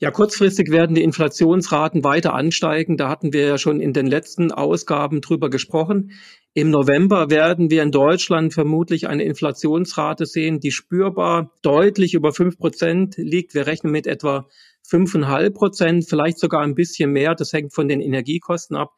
Ja, 0.02 0.12
kurzfristig 0.12 0.72
werden 0.72 0.96
die 0.96 1.04
Inflationsraten 1.04 2.06
weiter 2.06 2.34
ansteigen. 2.34 2.96
Da 2.96 3.10
hatten 3.10 3.34
wir 3.34 3.46
ja 3.46 3.58
schon 3.58 3.82
in 3.82 3.92
den 3.92 4.08
letzten 4.08 4.50
Ausgaben 4.54 5.20
drüber 5.20 5.50
gesprochen. 5.50 6.14
Im 6.54 6.70
November 6.70 7.30
werden 7.30 7.70
wir 7.70 7.84
in 7.84 7.92
Deutschland 7.92 8.54
vermutlich 8.54 9.10
eine 9.10 9.26
Inflationsrate 9.26 10.26
sehen, 10.26 10.62
die 10.62 10.72
spürbar 10.72 11.52
deutlich 11.64 12.14
über 12.14 12.32
fünf 12.32 12.58
Prozent 12.58 13.18
liegt. 13.18 13.54
Wir 13.54 13.68
rechnen 13.68 13.92
mit 13.92 14.08
etwa 14.08 14.48
fünfeinhalb 14.88 15.54
Prozent, 15.54 16.08
vielleicht 16.08 16.40
sogar 16.40 16.62
ein 16.62 16.76
bisschen 16.76 17.12
mehr. 17.12 17.36
Das 17.36 17.52
hängt 17.52 17.74
von 17.74 17.90
den 17.90 18.00
Energiekosten 18.00 18.78
ab. 18.78 18.94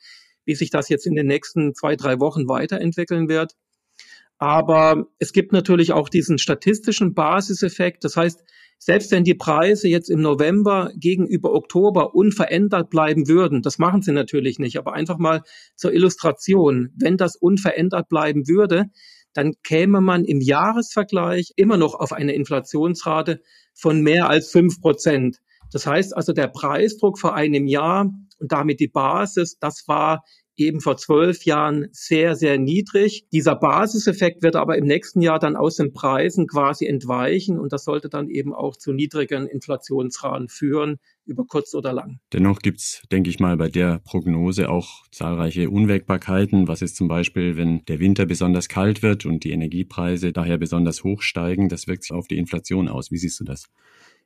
wie 0.45 0.55
sich 0.55 0.69
das 0.69 0.89
jetzt 0.89 1.07
in 1.07 1.15
den 1.15 1.27
nächsten 1.27 1.73
zwei, 1.73 1.95
drei 1.95 2.19
Wochen 2.19 2.47
weiterentwickeln 2.47 3.27
wird. 3.27 3.53
Aber 4.37 5.07
es 5.19 5.33
gibt 5.33 5.51
natürlich 5.51 5.93
auch 5.93 6.09
diesen 6.09 6.39
statistischen 6.39 7.13
Basiseffekt. 7.13 8.03
Das 8.03 8.17
heißt, 8.17 8.43
selbst 8.83 9.11
wenn 9.11 9.23
die 9.23 9.35
Preise 9.35 9.87
jetzt 9.87 10.09
im 10.09 10.21
November 10.21 10.91
gegenüber 10.97 11.53
Oktober 11.53 12.15
unverändert 12.15 12.89
bleiben 12.89 13.27
würden, 13.27 13.61
das 13.61 13.77
machen 13.77 14.01
sie 14.01 14.11
natürlich 14.11 14.57
nicht, 14.57 14.77
aber 14.77 14.93
einfach 14.93 15.19
mal 15.19 15.43
zur 15.75 15.93
Illustration, 15.93 16.89
wenn 16.95 17.15
das 17.15 17.35
unverändert 17.35 18.09
bleiben 18.09 18.47
würde, 18.47 18.85
dann 19.33 19.53
käme 19.61 20.01
man 20.01 20.25
im 20.25 20.41
Jahresvergleich 20.41 21.51
immer 21.57 21.77
noch 21.77 21.93
auf 21.93 22.11
eine 22.11 22.33
Inflationsrate 22.33 23.41
von 23.75 24.01
mehr 24.01 24.29
als 24.29 24.49
fünf 24.49 24.81
Prozent. 24.81 25.37
Das 25.71 25.85
heißt 25.85 26.17
also, 26.17 26.33
der 26.33 26.47
Preisdruck 26.47 27.19
vor 27.19 27.35
einem 27.35 27.67
Jahr 27.67 28.09
und 28.39 28.51
damit 28.51 28.79
die 28.79 28.87
Basis, 28.87 29.59
das 29.59 29.83
war 29.87 30.23
eben 30.57 30.81
vor 30.81 30.97
zwölf 30.97 31.43
Jahren 31.45 31.87
sehr, 31.91 32.35
sehr 32.35 32.57
niedrig. 32.57 33.25
Dieser 33.31 33.55
Basiseffekt 33.55 34.43
wird 34.43 34.55
aber 34.55 34.77
im 34.77 34.85
nächsten 34.85 35.21
Jahr 35.21 35.39
dann 35.39 35.55
aus 35.55 35.77
den 35.77 35.93
Preisen 35.93 36.47
quasi 36.47 36.85
entweichen 36.85 37.59
und 37.59 37.73
das 37.73 37.83
sollte 37.83 38.09
dann 38.09 38.29
eben 38.29 38.53
auch 38.53 38.75
zu 38.75 38.93
niedrigen 38.93 39.47
Inflationsraten 39.47 40.49
führen, 40.49 40.97
über 41.25 41.45
kurz 41.45 41.73
oder 41.73 41.93
lang. 41.93 42.19
Dennoch 42.33 42.59
gibt's, 42.59 43.03
denke 43.11 43.29
ich 43.29 43.39
mal, 43.39 43.57
bei 43.57 43.69
der 43.69 43.99
Prognose 43.99 44.69
auch 44.69 45.05
zahlreiche 45.11 45.69
Unwägbarkeiten. 45.69 46.67
Was 46.67 46.81
ist 46.81 46.95
zum 46.95 47.07
Beispiel, 47.07 47.57
wenn 47.57 47.85
der 47.85 47.99
Winter 47.99 48.25
besonders 48.25 48.67
kalt 48.67 49.01
wird 49.01 49.25
und 49.25 49.43
die 49.43 49.51
Energiepreise 49.51 50.33
daher 50.33 50.57
besonders 50.57 51.03
hoch 51.03 51.21
steigen? 51.21 51.69
Das 51.69 51.87
wirkt 51.87 52.03
sich 52.03 52.11
auf 52.11 52.27
die 52.27 52.37
Inflation 52.37 52.87
aus. 52.87 53.11
Wie 53.11 53.17
siehst 53.17 53.39
du 53.39 53.43
das? 53.43 53.69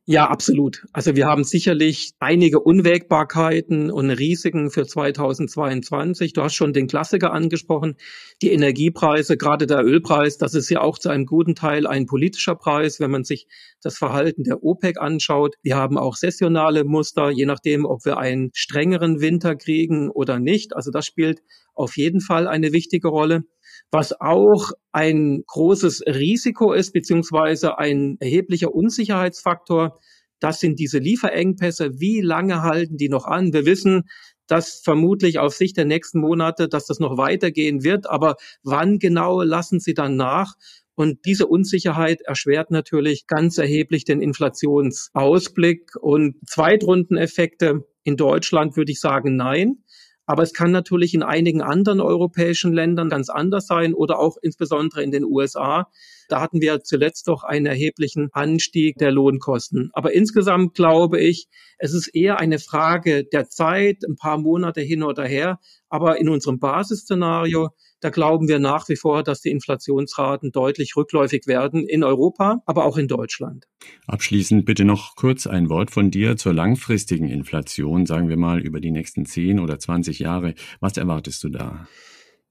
Ja, 0.08 0.28
absolut. 0.30 0.86
Also 0.94 1.16
wir 1.16 1.26
haben 1.26 1.44
sicherlich 1.44 2.12
einige 2.20 2.60
Unwägbarkeiten 2.60 3.90
und 3.90 4.12
Risiken 4.12 4.70
für 4.70 4.86
2022. 4.86 6.34
Du 6.34 6.44
hast 6.44 6.54
schon 6.54 6.74
den 6.74 6.86
Klassiker 6.86 7.34
angesprochen. 7.34 7.96
Die 8.44 8.52
Energiepreise, 8.52 9.36
gerade 9.36 9.66
der 9.66 9.84
Ölpreis, 9.84 10.38
das 10.38 10.54
ist 10.54 10.70
ja 10.70 10.82
auch 10.82 11.00
zu 11.00 11.10
einem 11.10 11.26
guten 11.26 11.56
Teil 11.56 11.88
ein 11.88 12.06
politischer 12.06 12.54
Preis, 12.54 13.00
wenn 13.00 13.10
man 13.10 13.24
sich 13.24 13.48
das 13.82 13.98
Verhalten 13.98 14.44
der 14.44 14.64
OPEC 14.64 15.02
anschaut. 15.02 15.56
Wir 15.64 15.76
haben 15.76 15.98
auch 15.98 16.16
sessionale 16.18 16.84
Muster, 16.84 17.32
je 17.32 17.48
nachdem, 17.48 17.84
ob 17.84 18.06
wir 18.06 18.20
einen 18.20 18.52
strengeren 18.54 19.22
Winter 19.22 19.56
kriegen 19.56 20.12
oder 20.12 20.40
nicht. 20.40 20.76
Also 20.76 20.92
das 20.92 21.08
spielt 21.08 21.42
auf 21.74 21.98
jeden 21.98 22.22
Fall 22.22 22.48
eine 22.48 22.74
wichtige 22.74 23.08
Rolle. 23.08 23.42
Was 23.92 24.20
auch 24.20 24.72
ein 24.92 25.44
großes 25.48 26.04
Risiko 26.08 26.74
ist, 26.74 26.94
beziehungsweise 26.94 27.78
ein 27.78 28.18
erheblicher 28.20 28.74
Unsicherheitsfaktor, 28.74 30.00
das 30.40 30.60
sind 30.60 30.80
diese 30.80 31.00
Lieferengpässe. 31.00 32.00
Wie 32.00 32.22
lange 32.22 32.62
halten 32.62 32.98
die 32.98 33.10
noch 33.10 33.26
an? 33.26 33.54
Wir 33.54 33.66
wissen, 33.66 34.04
dass 34.48 34.82
vermutlich 34.84 35.40
auf 35.40 35.56
Sicht 35.56 35.78
der 35.78 35.86
nächsten 35.86 36.20
Monate, 36.20 36.68
dass 36.68 36.86
das 36.86 37.00
noch 37.00 37.18
weitergehen 37.18 37.84
wird. 37.84 38.10
Aber 38.10 38.36
wann 38.64 39.00
genau 39.00 39.42
lassen 39.42 39.80
sie 39.80 39.94
dann 39.94 40.16
nach? 40.16 40.54
Und 40.96 41.26
diese 41.26 41.48
Unsicherheit 41.48 42.22
erschwert 42.22 42.72
natürlich 42.72 43.28
ganz 43.28 43.58
erheblich 43.58 44.06
den 44.06 44.22
Inflationsausblick. 44.22 45.96
Und 46.00 46.38
Zweitrundeneffekte 46.48 47.86
in 48.04 48.16
Deutschland 48.16 48.78
würde 48.78 48.92
ich 48.92 49.00
sagen, 49.00 49.36
nein. 49.36 49.84
Aber 50.26 50.44
es 50.44 50.54
kann 50.54 50.72
natürlich 50.72 51.14
in 51.14 51.24
einigen 51.24 51.62
anderen 51.62 52.00
europäischen 52.00 52.74
Ländern 52.74 53.10
ganz 53.10 53.30
anders 53.30 53.68
sein 53.68 53.94
oder 53.94 54.20
auch 54.20 54.38
insbesondere 54.42 55.04
in 55.04 55.12
den 55.12 55.24
USA. 55.24 55.90
Da 56.30 56.42
hatten 56.42 56.62
wir 56.62 56.82
zuletzt 56.82 57.28
doch 57.28 57.44
einen 57.44 57.66
erheblichen 57.66 58.30
Anstieg 58.32 58.98
der 58.98 59.12
Lohnkosten. 59.12 59.90
Aber 59.94 60.14
insgesamt 60.14 60.74
glaube 60.76 61.20
ich, 61.20 61.48
es 61.78 61.94
ist 61.94 62.08
eher 62.08 62.40
eine 62.40 62.60
Frage 62.60 63.26
der 63.26 63.50
Zeit, 63.50 64.04
ein 64.08 64.16
paar 64.16 64.38
Monate 64.38 64.82
hin 64.82 65.04
oder 65.04 65.26
her. 65.26 65.60
Aber 65.90 66.20
in 66.20 66.30
unserem 66.30 66.60
Basisszenario 66.60 67.70
da 68.06 68.12
glauben 68.12 68.48
wir 68.48 68.60
nach 68.60 68.88
wie 68.88 68.98
vor, 68.98 69.24
dass 69.24 69.42
die 69.42 69.50
Inflationsraten 69.50 70.52
deutlich 70.52 70.96
rückläufig 70.96 71.48
werden 71.48 71.88
in 71.88 72.04
Europa, 72.04 72.62
aber 72.68 72.86
auch 72.86 72.98
in 72.98 73.08
Deutschland. 73.08 73.66
Abschließend 74.06 74.64
bitte 74.66 74.86
noch 74.86 75.16
kurz 75.16 75.48
ein 75.48 75.70
Wort 75.70 75.90
von 75.90 76.12
dir 76.12 76.38
zur 76.38 76.54
langfristigen 76.54 77.28
Inflation, 77.28 78.06
sagen 78.06 78.30
wir 78.30 78.38
mal 78.38 78.60
über 78.60 78.80
die 78.80 78.92
nächsten 78.92 79.26
10 79.26 79.60
oder 79.60 79.80
20 79.80 80.20
Jahre. 80.20 80.54
Was 80.80 80.98
erwartest 80.98 81.44
du 81.44 81.50
da? 81.50 81.88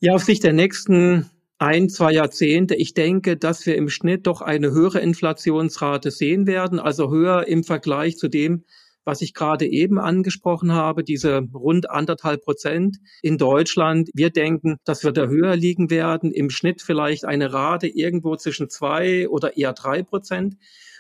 Ja, 0.01 0.15
auf 0.15 0.25
Sicht 0.25 0.43
der 0.43 0.55
nächsten 0.55 1.31
ein, 1.59 1.89
zwei 1.89 2.13
Jahrzehnte. 2.13 2.75
Ich 2.75 2.95
denke, 2.95 3.37
dass 3.37 3.65
wir 3.67 3.77
im 3.77 3.89
Schnitt 3.89 4.27
doch 4.27 4.41
eine 4.41 4.71
höhere 4.71 5.01
Inflationsrate 5.01 6.11
sehen 6.11 6.47
werden, 6.47 6.79
also 6.79 7.11
höher 7.11 7.47
im 7.47 7.65
Vergleich 7.65 8.17
zu 8.17 8.29
dem, 8.29 8.65
was 9.05 9.21
ich 9.21 9.35
gerade 9.35 9.67
eben 9.67 9.99
angesprochen 9.99 10.73
habe, 10.73 11.05
diese 11.05 11.43
rund 11.53 11.91
anderthalb 11.91 12.43
Prozent 12.43 12.97
in 13.23 13.39
Deutschland. 13.39 14.09
Wir 14.15 14.31
denken, 14.31 14.79
dass 14.85 15.05
wir 15.05 15.13
da 15.13 15.27
höher 15.27 15.57
liegen 15.57 15.91
werden, 15.91 16.33
im 16.33 16.51
Schnitt 16.51 16.83
vielleicht 16.83 17.25
eine 17.25 17.53
Rate 17.53 17.87
irgendwo 17.87 18.37
zwischen 18.37 18.71
zwei 18.71 19.29
oder 19.29 19.57
eher 19.57 19.75
drei 19.75 20.03
Prozent. 20.03 20.57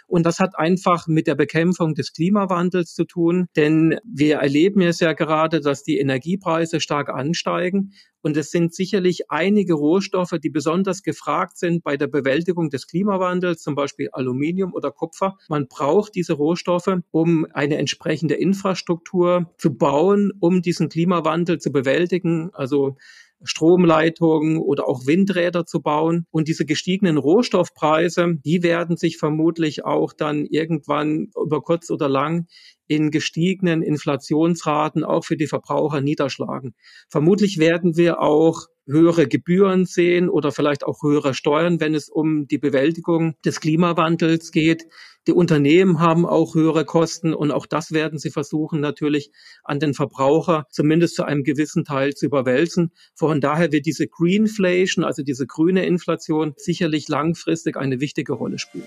Und 0.06 0.24
das 0.26 0.38
hat 0.38 0.58
einfach 0.58 1.06
mit 1.06 1.26
der 1.26 1.34
Bekämpfung 1.34 1.94
des 1.94 2.12
Klimawandels 2.12 2.94
zu 2.94 3.04
tun, 3.04 3.46
denn 3.56 3.98
wir 4.04 4.36
erleben 4.36 4.82
es 4.82 5.00
ja 5.00 5.12
gerade, 5.12 5.60
dass 5.60 5.82
die 5.82 5.98
Energiepreise 5.98 6.80
stark 6.80 7.08
ansteigen. 7.08 7.92
Und 8.24 8.38
es 8.38 8.50
sind 8.50 8.74
sicherlich 8.74 9.30
einige 9.30 9.74
Rohstoffe, 9.74 10.34
die 10.42 10.48
besonders 10.48 11.02
gefragt 11.02 11.58
sind 11.58 11.84
bei 11.84 11.98
der 11.98 12.06
Bewältigung 12.06 12.70
des 12.70 12.86
Klimawandels, 12.86 13.62
zum 13.62 13.74
Beispiel 13.74 14.08
Aluminium 14.12 14.72
oder 14.72 14.90
Kupfer. 14.90 15.36
Man 15.50 15.68
braucht 15.68 16.14
diese 16.14 16.32
Rohstoffe, 16.32 16.88
um 17.10 17.46
eine 17.52 17.76
entsprechende 17.76 18.34
Infrastruktur 18.34 19.52
zu 19.58 19.76
bauen, 19.76 20.32
um 20.40 20.62
diesen 20.62 20.88
Klimawandel 20.88 21.58
zu 21.58 21.70
bewältigen. 21.70 22.48
Also 22.54 22.96
Stromleitungen 23.44 24.58
oder 24.58 24.88
auch 24.88 25.06
Windräder 25.06 25.66
zu 25.66 25.80
bauen. 25.80 26.26
Und 26.30 26.48
diese 26.48 26.64
gestiegenen 26.64 27.18
Rohstoffpreise, 27.18 28.36
die 28.44 28.62
werden 28.62 28.96
sich 28.96 29.18
vermutlich 29.18 29.84
auch 29.84 30.12
dann 30.12 30.46
irgendwann 30.46 31.30
über 31.40 31.62
kurz 31.62 31.90
oder 31.90 32.08
lang 32.08 32.46
in 32.86 33.10
gestiegenen 33.10 33.82
Inflationsraten 33.82 35.04
auch 35.04 35.24
für 35.24 35.36
die 35.36 35.46
Verbraucher 35.46 36.00
niederschlagen. 36.00 36.74
Vermutlich 37.08 37.58
werden 37.58 37.96
wir 37.96 38.20
auch 38.20 38.66
höhere 38.86 39.26
Gebühren 39.26 39.86
sehen 39.86 40.28
oder 40.28 40.52
vielleicht 40.52 40.84
auch 40.84 41.02
höhere 41.02 41.34
Steuern, 41.34 41.80
wenn 41.80 41.94
es 41.94 42.08
um 42.08 42.46
die 42.46 42.58
Bewältigung 42.58 43.34
des 43.44 43.60
Klimawandels 43.60 44.50
geht. 44.50 44.84
Die 45.26 45.32
Unternehmen 45.32 46.00
haben 46.00 46.26
auch 46.26 46.54
höhere 46.54 46.84
Kosten 46.84 47.32
und 47.32 47.50
auch 47.50 47.64
das 47.64 47.92
werden 47.92 48.18
sie 48.18 48.30
versuchen 48.30 48.80
natürlich 48.80 49.30
an 49.62 49.80
den 49.80 49.94
Verbraucher 49.94 50.66
zumindest 50.70 51.14
zu 51.14 51.24
einem 51.24 51.44
gewissen 51.44 51.84
Teil 51.84 52.12
zu 52.12 52.26
überwälzen. 52.26 52.92
Von 53.14 53.40
daher 53.40 53.72
wird 53.72 53.86
diese 53.86 54.06
Greenflation, 54.06 55.04
also 55.04 55.22
diese 55.22 55.46
grüne 55.46 55.86
Inflation, 55.86 56.52
sicherlich 56.56 57.08
langfristig 57.08 57.76
eine 57.78 58.00
wichtige 58.00 58.34
Rolle 58.34 58.58
spielen. 58.58 58.86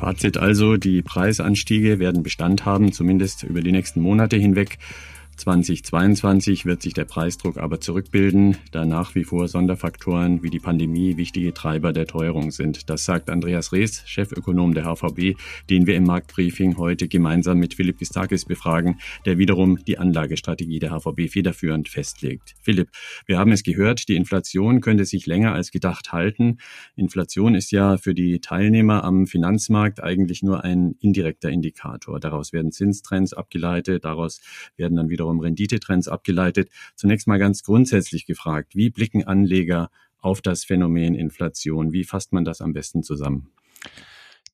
Fazit 0.00 0.38
also, 0.38 0.78
die 0.78 1.02
Preisanstiege 1.02 1.98
werden 1.98 2.22
Bestand 2.22 2.64
haben, 2.64 2.90
zumindest 2.90 3.42
über 3.42 3.60
die 3.60 3.70
nächsten 3.70 4.00
Monate 4.00 4.38
hinweg. 4.38 4.78
2022 5.40 6.66
wird 6.66 6.82
sich 6.82 6.92
der 6.92 7.06
Preisdruck 7.06 7.56
aber 7.56 7.80
zurückbilden, 7.80 8.58
da 8.72 8.84
nach 8.84 9.14
wie 9.14 9.24
vor 9.24 9.48
Sonderfaktoren 9.48 10.42
wie 10.42 10.50
die 10.50 10.58
Pandemie 10.58 11.16
wichtige 11.16 11.54
Treiber 11.54 11.94
der 11.94 12.06
Teuerung 12.06 12.50
sind. 12.50 12.90
Das 12.90 13.06
sagt 13.06 13.30
Andreas 13.30 13.72
Rees, 13.72 14.02
Chefökonom 14.06 14.74
der 14.74 14.84
HVB, 14.84 15.38
den 15.70 15.86
wir 15.86 15.96
im 15.96 16.04
Marktbriefing 16.04 16.76
heute 16.76 17.08
gemeinsam 17.08 17.58
mit 17.58 17.72
Philipp 17.72 17.98
Gistakis 17.98 18.44
befragen, 18.44 18.98
der 19.24 19.38
wiederum 19.38 19.82
die 19.82 19.96
Anlagestrategie 19.96 20.78
der 20.78 20.90
HVB 20.90 21.30
federführend 21.30 21.88
festlegt. 21.88 22.54
Philipp, 22.60 22.90
wir 23.24 23.38
haben 23.38 23.52
es 23.52 23.62
gehört, 23.62 24.08
die 24.08 24.16
Inflation 24.16 24.82
könnte 24.82 25.06
sich 25.06 25.24
länger 25.24 25.54
als 25.54 25.70
gedacht 25.70 26.12
halten. 26.12 26.58
Inflation 26.96 27.54
ist 27.54 27.72
ja 27.72 27.96
für 27.96 28.12
die 28.12 28.40
Teilnehmer 28.40 29.04
am 29.04 29.26
Finanzmarkt 29.26 30.02
eigentlich 30.02 30.42
nur 30.42 30.64
ein 30.64 30.96
indirekter 31.00 31.48
Indikator. 31.48 32.20
Daraus 32.20 32.52
werden 32.52 32.72
Zinstrends 32.72 33.32
abgeleitet, 33.32 34.04
daraus 34.04 34.42
werden 34.76 34.96
dann 34.96 35.08
wiederum 35.08 35.29
wiederum 35.30 35.40
Renditetrends 35.40 36.08
abgeleitet. 36.08 36.70
Zunächst 36.96 37.26
mal 37.26 37.38
ganz 37.38 37.62
grundsätzlich 37.62 38.26
gefragt, 38.26 38.74
wie 38.74 38.90
blicken 38.90 39.24
Anleger 39.24 39.90
auf 40.18 40.42
das 40.42 40.64
Phänomen 40.64 41.14
Inflation? 41.14 41.92
Wie 41.92 42.04
fasst 42.04 42.32
man 42.32 42.44
das 42.44 42.60
am 42.60 42.72
besten 42.72 43.02
zusammen? 43.02 43.50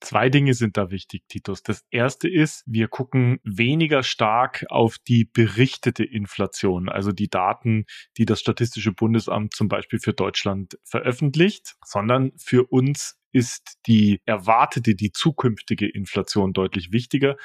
Zwei 0.01 0.29
Dinge 0.29 0.53
sind 0.53 0.77
da 0.77 0.91
wichtig, 0.91 1.23
Titus. 1.27 1.63
Das 1.63 1.83
erste 1.91 2.29
ist, 2.29 2.63
wir 2.67 2.87
gucken 2.87 3.41
weniger 3.45 4.03
stark 4.03 4.67
auf 4.69 4.99
die 4.99 5.25
berichtete 5.25 6.05
Inflation, 6.05 6.91
also 6.91 7.13
die 7.13 7.31
Daten, 7.31 7.87
die 8.19 8.27
das 8.27 8.41
Statistische 8.41 8.93
Bundesamt 8.93 9.55
zum 9.55 9.69
Beispiel 9.69 9.99
für 9.99 10.13
Deutschland 10.13 10.79
veröffentlicht, 10.85 11.77
sondern 11.83 12.33
für 12.37 12.65
uns 12.65 13.19
ist 13.33 13.79
die 13.87 14.21
erwartete, 14.27 14.95
die 14.95 15.13
zukünftige 15.13 15.89
Inflation 15.89 16.53
deutlich 16.53 16.93
wichtiger. 16.93 17.37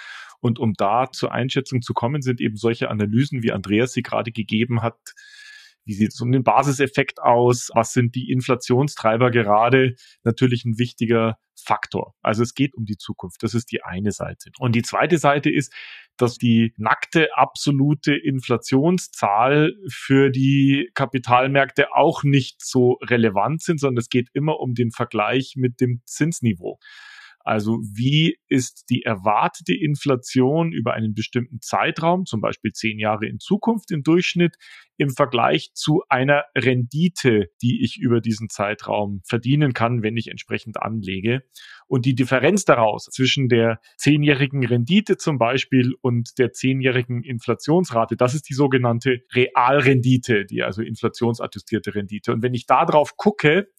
Und 0.42 0.60
um 0.60 0.74
da 0.74 1.10
zur 1.12 1.32
Einschätzung 1.32 1.82
zu 1.82 1.94
kommen, 1.94 2.22
sind 2.22 2.42
eben 2.42 2.58
solche 2.58 2.90
Analysen, 2.90 3.44
wie 3.44 3.52
Andreas 3.52 3.94
sie 3.94 4.02
gerade 4.02 4.32
gegeben 4.32 4.82
hat, 4.82 4.98
wie 5.86 5.94
sieht 5.94 6.14
es 6.14 6.22
um 6.22 6.32
den 6.32 6.44
Basiseffekt 6.44 7.22
aus, 7.22 7.70
was 7.74 7.94
sind 7.94 8.16
die 8.16 8.30
Inflationstreiber 8.30 9.32
gerade, 9.32 9.96
natürlich 10.24 10.66
ein 10.66 10.78
wichtiger 10.78 11.38
Faktor. 11.56 12.16
Also 12.22 12.44
es 12.44 12.54
geht 12.54 12.76
um 12.76 12.86
die 12.86 12.98
Zukunft. 12.98 13.44
Das 13.44 13.54
ist 13.54 13.72
die 13.72 13.84
eine 13.84 14.12
Seite. 14.12 14.52
Und 14.60 14.76
die 14.76 14.82
zweite 14.82 15.18
Seite 15.18 15.50
ist, 15.50 15.74
dass 16.18 16.38
die 16.38 16.74
nackte 16.78 17.36
absolute 17.36 18.16
Inflationszahl 18.16 19.74
für 19.88 20.30
die 20.30 20.90
Kapitalmärkte 20.94 21.94
auch 21.96 22.24
nicht 22.24 22.64
so 22.64 22.94
relevant 23.04 23.62
sind, 23.62 23.80
sondern 23.80 24.00
es 24.00 24.10
geht 24.10 24.30
immer 24.34 24.60
um 24.60 24.74
den 24.74 24.92
Vergleich 24.92 25.54
mit 25.56 25.82
dem 25.82 26.02
Zinsniveau. 26.06 26.80
Also 27.44 27.80
wie 27.82 28.38
ist 28.48 28.86
die 28.90 29.04
erwartete 29.04 29.74
Inflation 29.74 30.72
über 30.72 30.94
einen 30.94 31.14
bestimmten 31.14 31.62
Zeitraum, 31.62 32.26
zum 32.26 32.42
Beispiel 32.42 32.72
zehn 32.72 33.00
Jahre 33.00 33.28
in 33.28 33.40
Zukunft 33.40 33.92
im 33.92 34.04
Durchschnitt, 34.04 34.58
im 34.98 35.10
Vergleich 35.10 35.72
zu 35.74 36.04
einer 36.10 36.44
Rendite, 36.56 37.48
die 37.62 37.84
ich 37.84 37.98
über 38.00 38.22
diesen 38.22 38.50
Zeitraum 38.50 39.22
verdienen 39.26 39.74
kann, 39.74 40.04
wenn 40.04 40.16
ich 40.16 40.28
entsprechend 40.28 40.80
anlege. 40.80 41.42
Und 41.88 42.06
die 42.06 42.14
Differenz 42.14 42.66
daraus 42.66 43.06
zwischen 43.06 43.50
der 43.50 43.80
zehnjährigen 43.98 44.64
Rendite 44.64 45.18
zum 45.18 45.40
Beispiel 45.40 45.96
und 46.02 46.38
der 46.38 46.52
zehnjährigen 46.52 47.24
Inflationsrate, 47.24 48.16
das 48.16 48.36
ist 48.36 48.48
die 48.50 48.54
sogenannte 48.54 49.22
Realrendite, 49.34 50.46
die 50.46 50.62
also 50.62 50.84
inflationsadjustierte 50.84 51.96
Rendite. 51.96 52.32
Und 52.32 52.44
wenn 52.44 52.54
ich 52.54 52.68
da 52.68 52.86
drauf 52.86 53.18
gucke, 53.18 53.70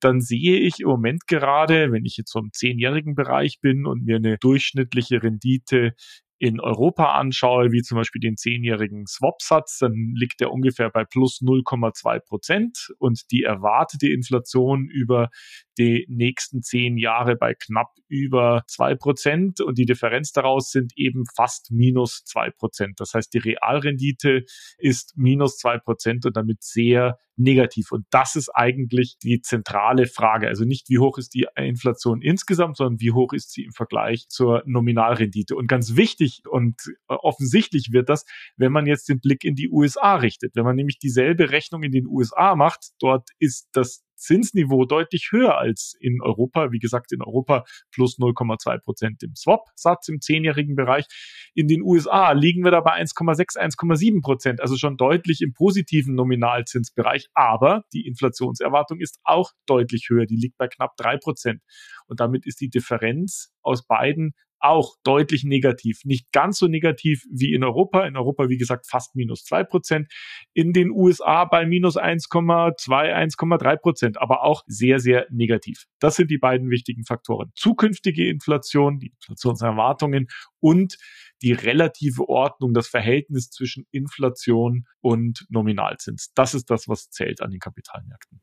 dann 0.00 0.20
sehe 0.20 0.58
ich 0.58 0.80
im 0.80 0.88
Moment 0.88 1.26
gerade, 1.26 1.92
wenn 1.92 2.04
ich 2.04 2.16
jetzt 2.16 2.32
so 2.32 2.38
im 2.38 2.52
zehnjährigen 2.52 3.14
Bereich 3.14 3.60
bin 3.60 3.86
und 3.86 4.04
mir 4.04 4.16
eine 4.16 4.38
durchschnittliche 4.38 5.22
Rendite 5.22 5.94
in 6.38 6.60
Europa 6.60 7.14
anschaue, 7.14 7.72
wie 7.72 7.82
zum 7.82 7.96
Beispiel 7.96 8.20
den 8.20 8.36
zehnjährigen 8.36 9.06
Swap-Satz, 9.06 9.78
dann 9.78 10.12
liegt 10.14 10.40
der 10.40 10.52
ungefähr 10.52 10.90
bei 10.90 11.04
plus 11.04 11.40
0,2 11.40 12.20
Prozent 12.20 12.88
und 12.98 13.30
die 13.30 13.42
erwartete 13.42 14.08
Inflation 14.08 14.88
über 14.88 15.30
die 15.78 16.06
nächsten 16.08 16.62
zehn 16.62 16.96
Jahre 16.96 17.36
bei 17.36 17.54
knapp 17.54 17.92
über 18.08 18.62
zwei 18.66 18.94
Prozent 18.94 19.60
und 19.60 19.78
die 19.78 19.84
Differenz 19.84 20.32
daraus 20.32 20.70
sind 20.70 20.92
eben 20.96 21.24
fast 21.34 21.70
minus 21.70 22.24
zwei 22.24 22.50
Prozent. 22.50 23.00
Das 23.00 23.14
heißt, 23.14 23.32
die 23.34 23.38
Realrendite 23.38 24.44
ist 24.78 25.14
minus 25.16 25.58
zwei 25.58 25.78
Prozent 25.78 26.26
und 26.26 26.36
damit 26.36 26.62
sehr 26.62 27.18
negativ. 27.38 27.92
Und 27.92 28.06
das 28.10 28.34
ist 28.34 28.50
eigentlich 28.50 29.16
die 29.22 29.40
zentrale 29.40 30.06
Frage. 30.06 30.48
Also 30.48 30.64
nicht, 30.64 30.88
wie 30.88 30.98
hoch 30.98 31.18
ist 31.18 31.34
die 31.34 31.46
Inflation 31.56 32.20
insgesamt, 32.20 32.76
sondern 32.76 33.00
wie 33.00 33.12
hoch 33.12 33.32
ist 33.32 33.52
sie 33.52 33.64
im 33.64 33.72
Vergleich 33.72 34.28
zur 34.28 34.62
Nominalrendite. 34.66 35.54
Und 35.54 35.68
ganz 35.68 35.94
wichtig 35.96 36.27
und 36.50 36.76
offensichtlich 37.06 37.88
wird 37.92 38.08
das, 38.08 38.24
wenn 38.56 38.72
man 38.72 38.86
jetzt 38.86 39.08
den 39.08 39.20
Blick 39.20 39.44
in 39.44 39.54
die 39.54 39.70
USA 39.70 40.16
richtet. 40.16 40.54
Wenn 40.54 40.64
man 40.64 40.76
nämlich 40.76 40.98
dieselbe 40.98 41.50
Rechnung 41.50 41.82
in 41.82 41.92
den 41.92 42.06
USA 42.06 42.54
macht, 42.54 42.90
dort 43.00 43.28
ist 43.38 43.68
das 43.72 44.04
Zinsniveau 44.18 44.84
deutlich 44.84 45.28
höher 45.30 45.56
als 45.56 45.94
in 45.98 46.20
Europa. 46.20 46.72
Wie 46.72 46.78
gesagt, 46.78 47.12
in 47.12 47.22
Europa 47.22 47.64
plus 47.92 48.18
0,2 48.18 48.78
Prozent 48.80 49.22
im 49.22 49.34
Swap-Satz 49.34 50.08
im 50.08 50.20
zehnjährigen 50.20 50.76
Bereich. 50.76 51.06
In 51.54 51.68
den 51.68 51.82
USA 51.82 52.32
liegen 52.32 52.64
wir 52.64 52.70
da 52.70 52.80
bei 52.80 53.00
1,6, 53.00 53.56
1,7 53.56 54.20
Prozent, 54.20 54.60
also 54.60 54.76
schon 54.76 54.96
deutlich 54.96 55.40
im 55.40 55.52
positiven 55.54 56.14
Nominalzinsbereich. 56.14 57.28
Aber 57.34 57.84
die 57.92 58.06
Inflationserwartung 58.06 59.00
ist 59.00 59.18
auch 59.24 59.52
deutlich 59.66 60.08
höher. 60.10 60.26
Die 60.26 60.36
liegt 60.36 60.58
bei 60.58 60.68
knapp 60.68 60.96
drei 60.96 61.16
Prozent. 61.16 61.62
Und 62.06 62.20
damit 62.20 62.46
ist 62.46 62.60
die 62.60 62.70
Differenz 62.70 63.52
aus 63.62 63.86
beiden 63.86 64.34
auch 64.60 64.96
deutlich 65.04 65.44
negativ. 65.44 66.00
Nicht 66.04 66.32
ganz 66.32 66.58
so 66.58 66.66
negativ 66.66 67.22
wie 67.30 67.52
in 67.54 67.64
Europa. 67.64 68.06
In 68.06 68.16
Europa, 68.16 68.48
wie 68.48 68.56
gesagt, 68.56 68.86
fast 68.88 69.14
minus 69.14 69.44
zwei 69.44 69.64
Prozent. 69.64 70.08
In 70.54 70.72
den 70.72 70.90
USA 70.90 71.44
bei 71.44 71.66
minus 71.66 71.96
1,2, 71.96 72.76
1,3 72.88 73.76
Prozent, 73.76 74.20
aber 74.20 74.42
auch 74.42 74.62
sehr, 74.66 74.98
sehr 75.00 75.26
negativ. 75.30 75.84
Das 76.00 76.16
sind 76.16 76.30
die 76.30 76.38
beiden 76.38 76.70
wichtigen 76.70 77.04
Faktoren. 77.04 77.50
Zukünftige 77.54 78.28
Inflation, 78.28 78.98
die 78.98 79.12
Inflationserwartungen 79.20 80.28
und 80.60 80.96
die 81.42 81.52
relative 81.52 82.28
Ordnung, 82.28 82.74
das 82.74 82.88
Verhältnis 82.88 83.50
zwischen 83.50 83.86
Inflation 83.90 84.86
und 85.00 85.46
Nominalzins. 85.48 86.32
Das 86.34 86.54
ist 86.54 86.70
das, 86.70 86.88
was 86.88 87.10
zählt 87.10 87.40
an 87.40 87.50
den 87.50 87.60
Kapitalmärkten. 87.60 88.40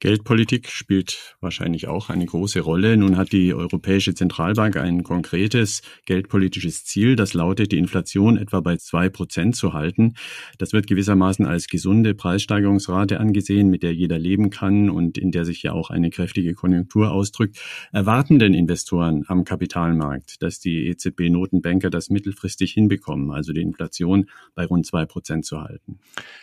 Geldpolitik 0.00 0.68
spielt 0.68 1.36
wahrscheinlich 1.40 1.88
auch 1.88 2.10
eine 2.10 2.26
große 2.26 2.60
Rolle. 2.60 2.96
Nun 2.96 3.16
hat 3.16 3.32
die 3.32 3.54
Europäische 3.54 4.14
Zentralbank 4.14 4.76
ein 4.76 5.02
konkretes 5.02 5.80
geldpolitisches 6.04 6.84
Ziel, 6.84 7.16
das 7.16 7.32
lautet, 7.32 7.72
die 7.72 7.78
Inflation 7.78 8.36
etwa 8.36 8.60
bei 8.60 8.76
zwei 8.76 9.08
Prozent 9.08 9.56
zu 9.56 9.72
halten. 9.72 10.14
Das 10.58 10.74
wird 10.74 10.88
gewissermaßen 10.88 11.46
als 11.46 11.68
gesunde 11.68 12.14
Preissteigerungsrate 12.14 13.18
angesehen, 13.18 13.70
mit 13.70 13.82
der 13.82 13.94
jeder 13.94 14.18
leben 14.18 14.50
kann 14.50 14.90
und 14.90 15.16
in 15.16 15.30
der 15.30 15.46
sich 15.46 15.62
ja 15.62 15.72
auch 15.72 15.88
eine 15.88 16.10
kräftige 16.10 16.52
Konjunktur 16.52 17.10
ausdrückt. 17.10 17.58
Erwarten 17.92 18.38
denn 18.38 18.52
Investoren 18.52 19.24
am 19.28 19.44
Kapitalmarkt, 19.44 20.42
dass 20.42 20.60
die 20.60 20.86
EZB-Notenbanker 20.88 21.88
das 21.88 22.10
mittelfristig 22.34 22.72
hinbekommen, 22.72 23.30
also 23.30 23.52
die 23.52 23.62
Inflation 23.62 24.28
bei 24.54 24.64
rund 24.66 24.86
zwei 24.86 25.06
Prozent 25.06 25.44
zu 25.44 25.60
halten? 25.60 25.98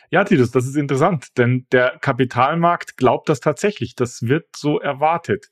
Ja, 0.10 0.24
Titus, 0.24 0.52
das 0.52 0.66
ist 0.66 0.76
interessant, 0.76 1.38
denn 1.38 1.66
der 1.72 1.98
Kapitalmarkt 2.00 2.98
glaubt 2.98 3.30
das 3.30 3.40
tatsächlich. 3.40 3.96
Das 3.96 4.24
wird 4.24 4.56
so 4.56 4.80
erwartet. 4.80 5.50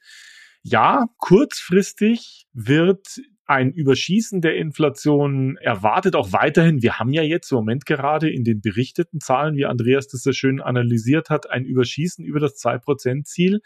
Ja, 0.62 1.06
kurzfristig 1.18 2.48
wird 2.54 3.22
ein 3.46 3.72
Überschießen 3.72 4.42
der 4.42 4.58
Inflation 4.58 5.58
erwartet 5.58 6.16
auch 6.16 6.34
weiterhin. 6.34 6.84
Wir 6.84 7.00
haben 7.00 7.12
ja 7.14 7.24
jetzt 7.24 7.52
im 7.52 7.56
Moment 7.58 7.88
gerade 7.88 8.30
in 8.30 8.44
den 8.44 8.62
berichteten 8.62 9.20
Zahlen, 9.20 9.56
wie 9.56 9.66
Andreas 9.66 10.08
das 10.08 10.22
sehr 10.22 10.34
schön 10.34 10.62
analysiert 10.62 11.32
hat, 11.32 11.50
ein 11.50 11.66
Überschießen 11.66 12.24
über 12.24 12.40
das 12.40 12.64
2%-Ziel. 12.64 13.62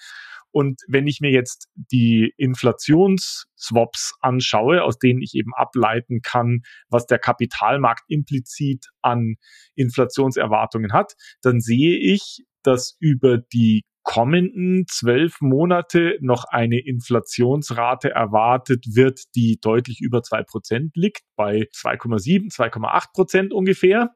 Und 0.53 0.81
wenn 0.87 1.07
ich 1.07 1.19
mir 1.19 1.31
jetzt 1.31 1.67
die 1.73 2.31
Inflationsswaps 2.37 4.13
anschaue, 4.21 4.83
aus 4.83 4.99
denen 4.99 5.21
ich 5.21 5.33
eben 5.33 5.51
ableiten 5.55 6.21
kann, 6.21 6.61
was 6.89 7.07
der 7.07 7.17
Kapitalmarkt 7.17 8.03
implizit 8.07 8.85
an 9.01 9.35
Inflationserwartungen 9.73 10.93
hat, 10.93 11.13
dann 11.41 11.59
sehe 11.59 11.97
ich, 11.97 12.45
dass 12.61 12.95
über 12.99 13.39
die 13.39 13.83
kommenden 14.03 14.85
zwölf 14.87 15.41
Monate 15.41 16.17
noch 16.21 16.43
eine 16.43 16.79
Inflationsrate 16.79 18.11
erwartet 18.11 18.85
wird, 18.93 19.21
die 19.35 19.57
deutlich 19.59 20.01
über 20.01 20.21
zwei 20.21 20.43
Prozent 20.43 20.95
liegt, 20.95 21.21
bei 21.35 21.67
2,7, 21.73 22.53
2,8 22.53 23.13
Prozent 23.13 23.53
ungefähr 23.53 24.13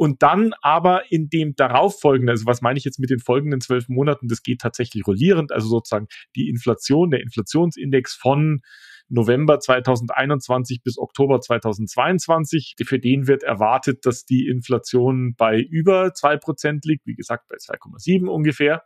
und 0.00 0.22
dann 0.22 0.54
aber 0.62 1.12
in 1.12 1.28
dem 1.28 1.54
darauffolgenden, 1.56 2.30
also 2.30 2.46
was 2.46 2.62
meine 2.62 2.78
ich 2.78 2.86
jetzt 2.86 2.98
mit 2.98 3.10
den 3.10 3.18
folgenden 3.18 3.60
zwölf 3.60 3.90
Monaten, 3.90 4.28
das 4.28 4.42
geht 4.42 4.62
tatsächlich 4.62 5.06
rollierend, 5.06 5.52
also 5.52 5.68
sozusagen 5.68 6.06
die 6.34 6.48
Inflation, 6.48 7.10
der 7.10 7.20
Inflationsindex 7.20 8.14
von 8.14 8.62
November 9.10 9.60
2021 9.60 10.82
bis 10.82 10.96
Oktober 10.96 11.42
2022. 11.42 12.76
Für 12.82 12.98
den 12.98 13.26
wird 13.26 13.42
erwartet, 13.42 14.06
dass 14.06 14.24
die 14.24 14.46
Inflation 14.48 15.34
bei 15.36 15.60
über 15.60 16.14
zwei 16.14 16.38
Prozent 16.38 16.86
liegt, 16.86 17.06
wie 17.06 17.14
gesagt 17.14 17.48
bei 17.50 17.56
2,7 17.56 18.26
ungefähr. 18.26 18.82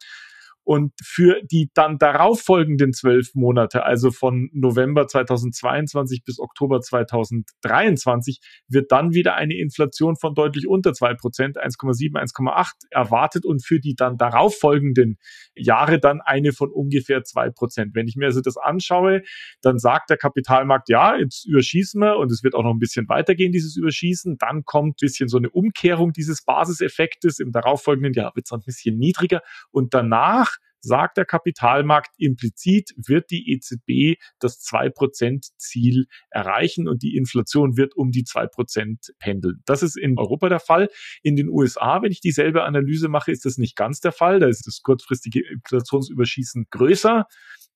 Und 0.64 0.92
für 1.02 1.40
die 1.42 1.70
dann 1.74 1.98
darauffolgenden 1.98 2.94
zwölf 2.94 3.34
Monate, 3.34 3.84
also 3.84 4.10
von 4.10 4.48
November 4.52 5.06
2022 5.06 6.24
bis 6.24 6.40
Oktober 6.40 6.80
2023, 6.80 8.40
wird 8.68 8.90
dann 8.90 9.12
wieder 9.12 9.34
eine 9.34 9.56
Inflation 9.56 10.16
von 10.16 10.34
deutlich 10.34 10.66
unter 10.66 10.94
zwei 10.94 11.14
Prozent, 11.14 11.58
1,7, 11.58 12.14
1,8 12.14 12.72
erwartet 12.90 13.44
und 13.44 13.64
für 13.64 13.78
die 13.78 13.94
dann 13.94 14.16
darauffolgenden 14.16 15.18
Jahre 15.54 16.00
dann 16.00 16.22
eine 16.22 16.52
von 16.52 16.70
ungefähr 16.70 17.24
zwei 17.24 17.50
Prozent. 17.50 17.94
Wenn 17.94 18.08
ich 18.08 18.16
mir 18.16 18.26
also 18.26 18.40
das 18.40 18.56
anschaue, 18.56 19.22
dann 19.60 19.78
sagt 19.78 20.08
der 20.08 20.16
Kapitalmarkt, 20.16 20.88
ja, 20.88 21.16
jetzt 21.16 21.46
überschießen 21.46 22.00
wir 22.00 22.16
und 22.16 22.32
es 22.32 22.42
wird 22.42 22.54
auch 22.54 22.62
noch 22.62 22.72
ein 22.72 22.78
bisschen 22.78 23.08
weitergehen, 23.08 23.52
dieses 23.52 23.76
Überschießen. 23.76 24.38
Dann 24.38 24.64
kommt 24.64 24.94
ein 24.94 24.96
bisschen 25.00 25.28
so 25.28 25.36
eine 25.36 25.50
Umkehrung 25.50 26.12
dieses 26.12 26.42
Basiseffektes. 26.42 27.38
Im 27.38 27.52
darauffolgenden 27.52 28.14
Jahr 28.14 28.34
wird 28.34 28.46
es 28.46 28.52
ein 28.52 28.60
bisschen 28.64 28.96
niedriger 28.96 29.42
und 29.70 29.92
danach 29.92 30.53
sagt 30.84 31.16
der 31.16 31.24
Kapitalmarkt 31.24 32.14
implizit, 32.18 32.94
wird 32.96 33.30
die 33.30 33.52
EZB 33.52 34.20
das 34.38 34.60
2%-Ziel 34.60 36.06
erreichen 36.30 36.88
und 36.88 37.02
die 37.02 37.16
Inflation 37.16 37.76
wird 37.76 37.96
um 37.96 38.10
die 38.10 38.24
2% 38.24 39.10
pendeln. 39.18 39.62
Das 39.64 39.82
ist 39.82 39.96
in 39.96 40.18
Europa 40.18 40.48
der 40.48 40.60
Fall. 40.60 40.88
In 41.22 41.36
den 41.36 41.48
USA, 41.48 42.02
wenn 42.02 42.12
ich 42.12 42.20
dieselbe 42.20 42.64
Analyse 42.64 43.08
mache, 43.08 43.32
ist 43.32 43.44
das 43.44 43.58
nicht 43.58 43.76
ganz 43.76 44.00
der 44.00 44.12
Fall. 44.12 44.40
Da 44.40 44.46
ist 44.46 44.66
das 44.66 44.82
kurzfristige 44.82 45.40
Inflationsüberschießen 45.48 46.66
größer. 46.70 47.26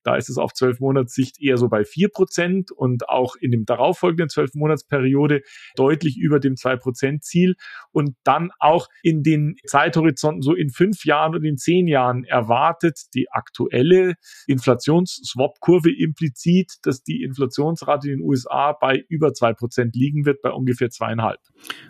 Da 0.03 0.15
ist 0.15 0.29
es 0.29 0.37
auf 0.37 0.53
zwölf 0.53 0.79
Monatssicht 0.79 1.41
eher 1.41 1.57
so 1.57 1.67
bei 1.67 1.83
vier 1.83 2.09
Prozent 2.09 2.71
und 2.71 3.09
auch 3.09 3.35
in 3.35 3.51
dem 3.51 3.65
darauffolgenden 3.65 4.29
zwölf 4.29 4.53
Monatsperiode 4.53 5.41
deutlich 5.75 6.17
über 6.17 6.39
dem 6.39 6.55
zwei 6.55 6.75
Prozent 6.75 7.23
Ziel 7.23 7.55
und 7.91 8.15
dann 8.23 8.51
auch 8.59 8.87
in 9.03 9.23
den 9.23 9.55
Zeithorizonten 9.65 10.41
so 10.41 10.53
in 10.53 10.69
fünf 10.69 11.05
Jahren 11.05 11.35
und 11.35 11.43
in 11.43 11.57
zehn 11.57 11.87
Jahren 11.87 12.23
erwartet 12.23 12.99
die 13.13 13.29
aktuelle 13.31 14.15
Inflationsswap-Kurve 14.47 15.91
implizit, 15.91 16.75
dass 16.83 17.03
die 17.03 17.23
Inflationsrate 17.23 18.09
in 18.09 18.19
den 18.19 18.27
USA 18.27 18.73
bei 18.73 19.03
über 19.09 19.33
zwei 19.33 19.53
Prozent 19.53 19.95
liegen 19.95 20.25
wird, 20.25 20.41
bei 20.41 20.51
ungefähr 20.51 20.89
zweieinhalb. 20.89 21.39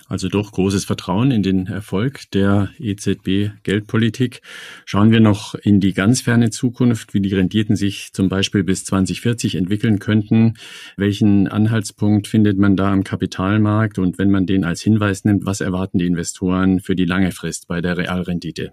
Also 0.07 0.29
doch 0.29 0.51
großes 0.51 0.85
Vertrauen 0.85 1.31
in 1.31 1.43
den 1.43 1.67
Erfolg 1.67 2.31
der 2.31 2.69
EZB-Geldpolitik. 2.79 4.41
Schauen 4.85 5.11
wir 5.11 5.19
noch 5.19 5.53
in 5.55 5.79
die 5.79 5.93
ganz 5.93 6.21
ferne 6.21 6.49
Zukunft, 6.49 7.13
wie 7.13 7.21
die 7.21 7.33
Renditen 7.33 7.75
sich 7.75 7.98
zum 8.13 8.29
Beispiel 8.29 8.63
bis 8.63 8.85
2040 8.85 9.55
entwickeln 9.55 9.99
könnten. 9.99 10.55
Welchen 10.97 11.47
Anhaltspunkt 11.47 12.27
findet 12.27 12.57
man 12.57 12.75
da 12.75 12.91
am 12.91 13.03
Kapitalmarkt? 13.03 13.99
Und 13.99 14.17
wenn 14.17 14.31
man 14.31 14.45
den 14.45 14.63
als 14.63 14.81
Hinweis 14.81 15.25
nimmt, 15.25 15.45
was 15.45 15.61
erwarten 15.61 15.99
die 15.99 16.05
Investoren 16.05 16.79
für 16.79 16.95
die 16.95 17.05
lange 17.05 17.31
Frist 17.31 17.67
bei 17.67 17.81
der 17.81 17.97
Realrendite? 17.97 18.71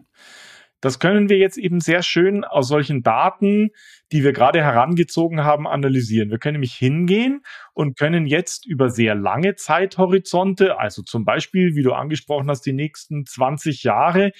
Das 0.80 0.98
können 0.98 1.28
wir 1.30 1.38
jetzt 1.38 1.56
eben 1.56 1.80
sehr 1.80 2.02
schön 2.02 2.44
aus 2.44 2.68
solchen 2.68 3.02
Daten, 3.02 3.70
die 4.12 4.22
wir 4.22 4.32
gerade 4.32 4.62
herangezogen 4.62 5.42
haben, 5.42 5.66
analysieren. 5.66 6.30
Wir 6.30 6.38
können 6.38 6.54
nämlich 6.54 6.74
hingehen 6.74 7.42
und 7.72 7.96
können 7.98 8.26
jetzt 8.26 8.66
über 8.66 8.90
sehr 8.90 9.14
lange 9.14 9.54
Zeithorizonte, 9.54 10.78
also 10.78 11.02
zum 11.02 11.24
Beispiel, 11.24 11.74
wie 11.74 11.82
du 11.82 11.92
angesprochen 11.92 12.50
hast, 12.50 12.62
die 12.66 12.74
nächsten 12.74 13.24
20 13.24 13.84
Jahre, 13.84 14.32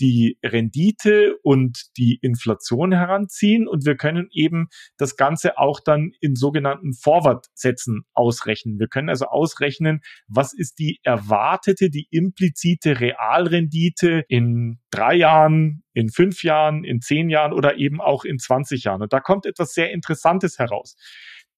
die 0.00 0.38
Rendite 0.44 1.36
und 1.42 1.96
die 1.96 2.18
Inflation 2.22 2.92
heranziehen 2.92 3.68
und 3.68 3.84
wir 3.84 3.96
können 3.96 4.28
eben 4.32 4.68
das 4.96 5.16
Ganze 5.16 5.58
auch 5.58 5.80
dann 5.80 6.12
in 6.20 6.34
sogenannten 6.34 6.94
Forward-Sätzen 6.94 8.02
ausrechnen. 8.14 8.78
Wir 8.78 8.88
können 8.88 9.08
also 9.08 9.26
ausrechnen, 9.26 10.00
was 10.26 10.52
ist 10.52 10.78
die 10.78 10.98
erwartete, 11.02 11.90
die 11.90 12.08
implizite 12.10 13.00
Realrendite 13.00 14.24
in 14.28 14.78
drei 14.90 15.14
Jahren, 15.14 15.82
in 15.92 16.08
fünf 16.08 16.42
Jahren, 16.42 16.84
in 16.84 17.00
zehn 17.00 17.28
Jahren 17.28 17.52
oder 17.52 17.76
eben 17.76 18.00
auch 18.00 18.24
in 18.24 18.38
20 18.38 18.84
Jahren. 18.84 19.02
Und 19.02 19.12
da 19.12 19.20
kommt 19.20 19.46
etwas 19.46 19.72
sehr 19.72 19.92
Interessantes 19.92 20.58
heraus. 20.58 20.96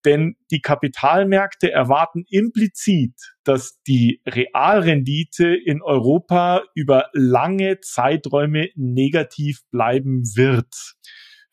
Denn 0.04 0.36
die 0.50 0.60
Kapitalmärkte 0.60 1.70
erwarten 1.70 2.24
implizit, 2.28 3.14
dass 3.44 3.80
die 3.86 4.20
Realrendite 4.26 5.54
in 5.54 5.82
Europa 5.82 6.62
über 6.74 7.08
lange 7.12 7.80
Zeiträume 7.80 8.68
negativ 8.74 9.60
bleiben 9.70 10.22
wird. 10.34 10.96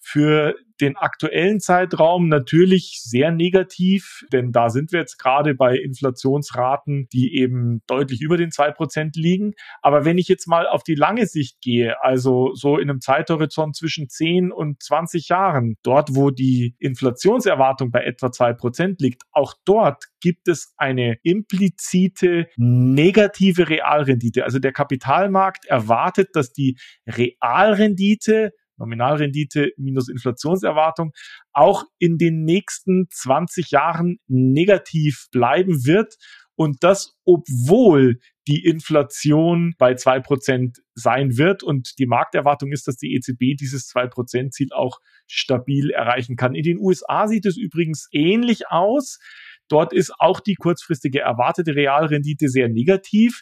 Für 0.01 0.55
den 0.79 0.95
aktuellen 0.95 1.59
Zeitraum 1.59 2.29
natürlich 2.29 3.01
sehr 3.03 3.31
negativ, 3.31 4.25
denn 4.31 4.51
da 4.51 4.69
sind 4.69 4.91
wir 4.91 4.99
jetzt 4.99 5.17
gerade 5.17 5.53
bei 5.53 5.75
Inflationsraten, 5.75 7.07
die 7.11 7.35
eben 7.35 7.81
deutlich 7.87 8.21
über 8.21 8.37
den 8.37 8.51
zwei 8.51 8.71
Prozent 8.71 9.15
liegen. 9.15 9.53
Aber 9.81 10.05
wenn 10.05 10.17
ich 10.17 10.27
jetzt 10.27 10.47
mal 10.47 10.67
auf 10.67 10.83
die 10.83 10.95
lange 10.95 11.25
Sicht 11.27 11.61
gehe, 11.61 12.01
also 12.03 12.53
so 12.53 12.77
in 12.77 12.89
einem 12.89 13.01
Zeithorizont 13.01 13.75
zwischen 13.75 14.09
10 14.09 14.51
und 14.51 14.81
20 14.81 15.29
Jahren, 15.29 15.75
dort 15.83 16.15
wo 16.15 16.31
die 16.31 16.75
Inflationserwartung 16.79 17.91
bei 17.91 18.03
etwa 18.03 18.31
zwei 18.31 18.53
Prozent 18.53 19.01
liegt, 19.01 19.23
auch 19.31 19.53
dort 19.65 20.05
gibt 20.21 20.47
es 20.47 20.73
eine 20.77 21.17
implizite 21.23 22.47
negative 22.57 23.69
Realrendite. 23.69 24.43
Also 24.43 24.59
der 24.59 24.73
Kapitalmarkt 24.73 25.65
erwartet, 25.65 26.29
dass 26.33 26.51
die 26.51 26.77
Realrendite 27.07 28.51
Nominalrendite 28.79 29.71
minus 29.77 30.09
Inflationserwartung, 30.09 31.11
auch 31.53 31.83
in 31.99 32.17
den 32.17 32.43
nächsten 32.43 33.07
20 33.09 33.71
Jahren 33.71 34.19
negativ 34.27 35.27
bleiben 35.31 35.85
wird. 35.85 36.15
Und 36.55 36.83
das, 36.83 37.15
obwohl 37.23 38.19
die 38.49 38.65
Inflation 38.65 39.75
bei 39.77 39.93
zwei 39.93 40.19
Prozent 40.19 40.79
sein 40.95 41.37
wird. 41.37 41.61
Und 41.61 41.99
die 41.99 42.07
Markterwartung 42.07 42.71
ist, 42.71 42.87
dass 42.87 42.97
die 42.97 43.13
EZB 43.13 43.55
dieses 43.57 43.87
zwei 43.87 44.07
Prozent 44.07 44.53
Ziel 44.55 44.69
auch 44.73 44.99
stabil 45.27 45.91
erreichen 45.91 46.35
kann. 46.35 46.55
In 46.55 46.63
den 46.63 46.79
USA 46.79 47.27
sieht 47.27 47.45
es 47.45 47.57
übrigens 47.57 48.09
ähnlich 48.11 48.67
aus. 48.69 49.19
Dort 49.67 49.93
ist 49.93 50.11
auch 50.17 50.39
die 50.39 50.55
kurzfristige 50.55 51.19
erwartete 51.19 51.75
Realrendite 51.75 52.49
sehr 52.49 52.69
negativ. 52.69 53.41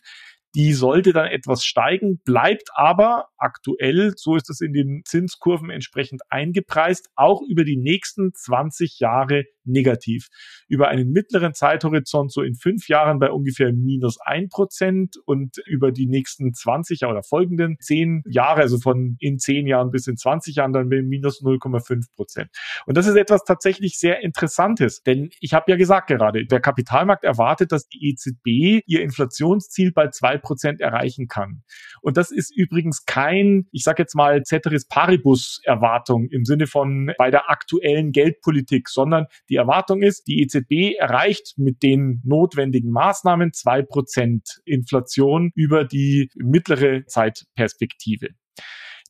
Die 0.58 0.74
sollte 0.74 1.13
dann 1.13 1.28
etwas 1.28 1.63
steigen, 1.63 2.20
bleibt 2.26 2.70
aber 2.74 3.28
aktuell, 3.38 4.13
so 4.15 4.36
ist 4.36 4.50
es 4.50 4.60
in 4.60 4.74
den 4.74 5.04
Zinskurven 5.06 5.70
entsprechend 5.70 6.24
eingepreist, 6.30 7.10
auch 7.15 7.43
über 7.48 7.63
die 7.63 7.78
nächsten 7.78 8.34
20 8.34 9.00
Jahre 9.00 9.43
negativ. 9.67 10.27
Über 10.67 10.88
einen 10.88 11.12
mittleren 11.12 11.53
Zeithorizont 11.53 12.32
so 12.32 12.41
in 12.41 12.56
fünf 12.56 12.88
Jahren 12.88 13.19
bei 13.19 13.32
ungefähr 13.32 13.71
minus 13.73 14.17
ein 14.21 14.49
Prozent 14.49 15.15
und 15.25 15.58
über 15.65 15.91
die 15.91 16.08
nächsten 16.08 16.53
20 16.53 17.06
oder 17.06 17.23
folgenden 17.23 17.77
zehn 17.80 18.23
Jahre, 18.27 18.62
also 18.62 18.77
von 18.77 19.15
in 19.19 19.39
zehn 19.39 19.67
Jahren 19.67 19.91
bis 19.91 20.08
in 20.08 20.17
20 20.17 20.56
Jahren 20.56 20.73
dann 20.73 20.88
mit 20.88 21.06
minus 21.06 21.41
0,5 21.41 22.13
Prozent. 22.15 22.49
Und 22.86 22.97
das 22.97 23.08
ist 23.08 23.15
etwas 23.15 23.43
tatsächlich 23.43 23.97
sehr 23.97 24.21
Interessantes, 24.21 25.03
denn 25.03 25.30
ich 25.39 25.53
habe 25.53 25.71
ja 25.71 25.77
gesagt 25.77 26.08
gerade, 26.08 26.45
der 26.45 26.60
Kapitalmarkt 26.60 27.23
erwartet, 27.23 27.71
dass 27.71 27.88
die 27.88 28.10
EZB 28.10 28.84
ihr 28.86 29.01
Inflationsziel 29.01 29.91
bei 29.91 30.10
zwei 30.10 30.38
Prozent 30.38 30.82
erreichen 30.82 31.27
kann. 31.27 31.63
Und 32.01 32.17
das 32.17 32.32
ist 32.32 32.56
übrigens 32.56 33.06
kein, 33.06 33.67
ich 33.71 33.84
sage 33.84 34.03
jetzt 34.03 34.15
mal, 34.15 34.43
Ceteris 34.43 34.88
Paribus 34.88 35.62
Erwartung 35.63 36.27
im 36.30 36.45
Sinne 36.45 36.67
von 36.67 37.12
bei 37.17 37.32
der 37.32 37.49
aktuellen 37.49 38.12
Geldpolitik, 38.12 38.89
sondern 38.89 39.25
die 39.49 39.57
Erwartung 39.58 40.02
ist, 40.02 40.28
die 40.28 40.41
EZB 40.41 40.98
erreicht 40.98 41.54
mit 41.58 41.84
den 41.84 42.22
notwendigen 42.24 42.91
Maßnahmen 42.91 43.54
zwei 43.54 43.82
Prozent 43.82 44.62
Inflation 44.65 45.52
über 45.56 45.84
die 45.84 46.30
mittlere 46.36 47.06
Zeitperspektive. 47.06 48.30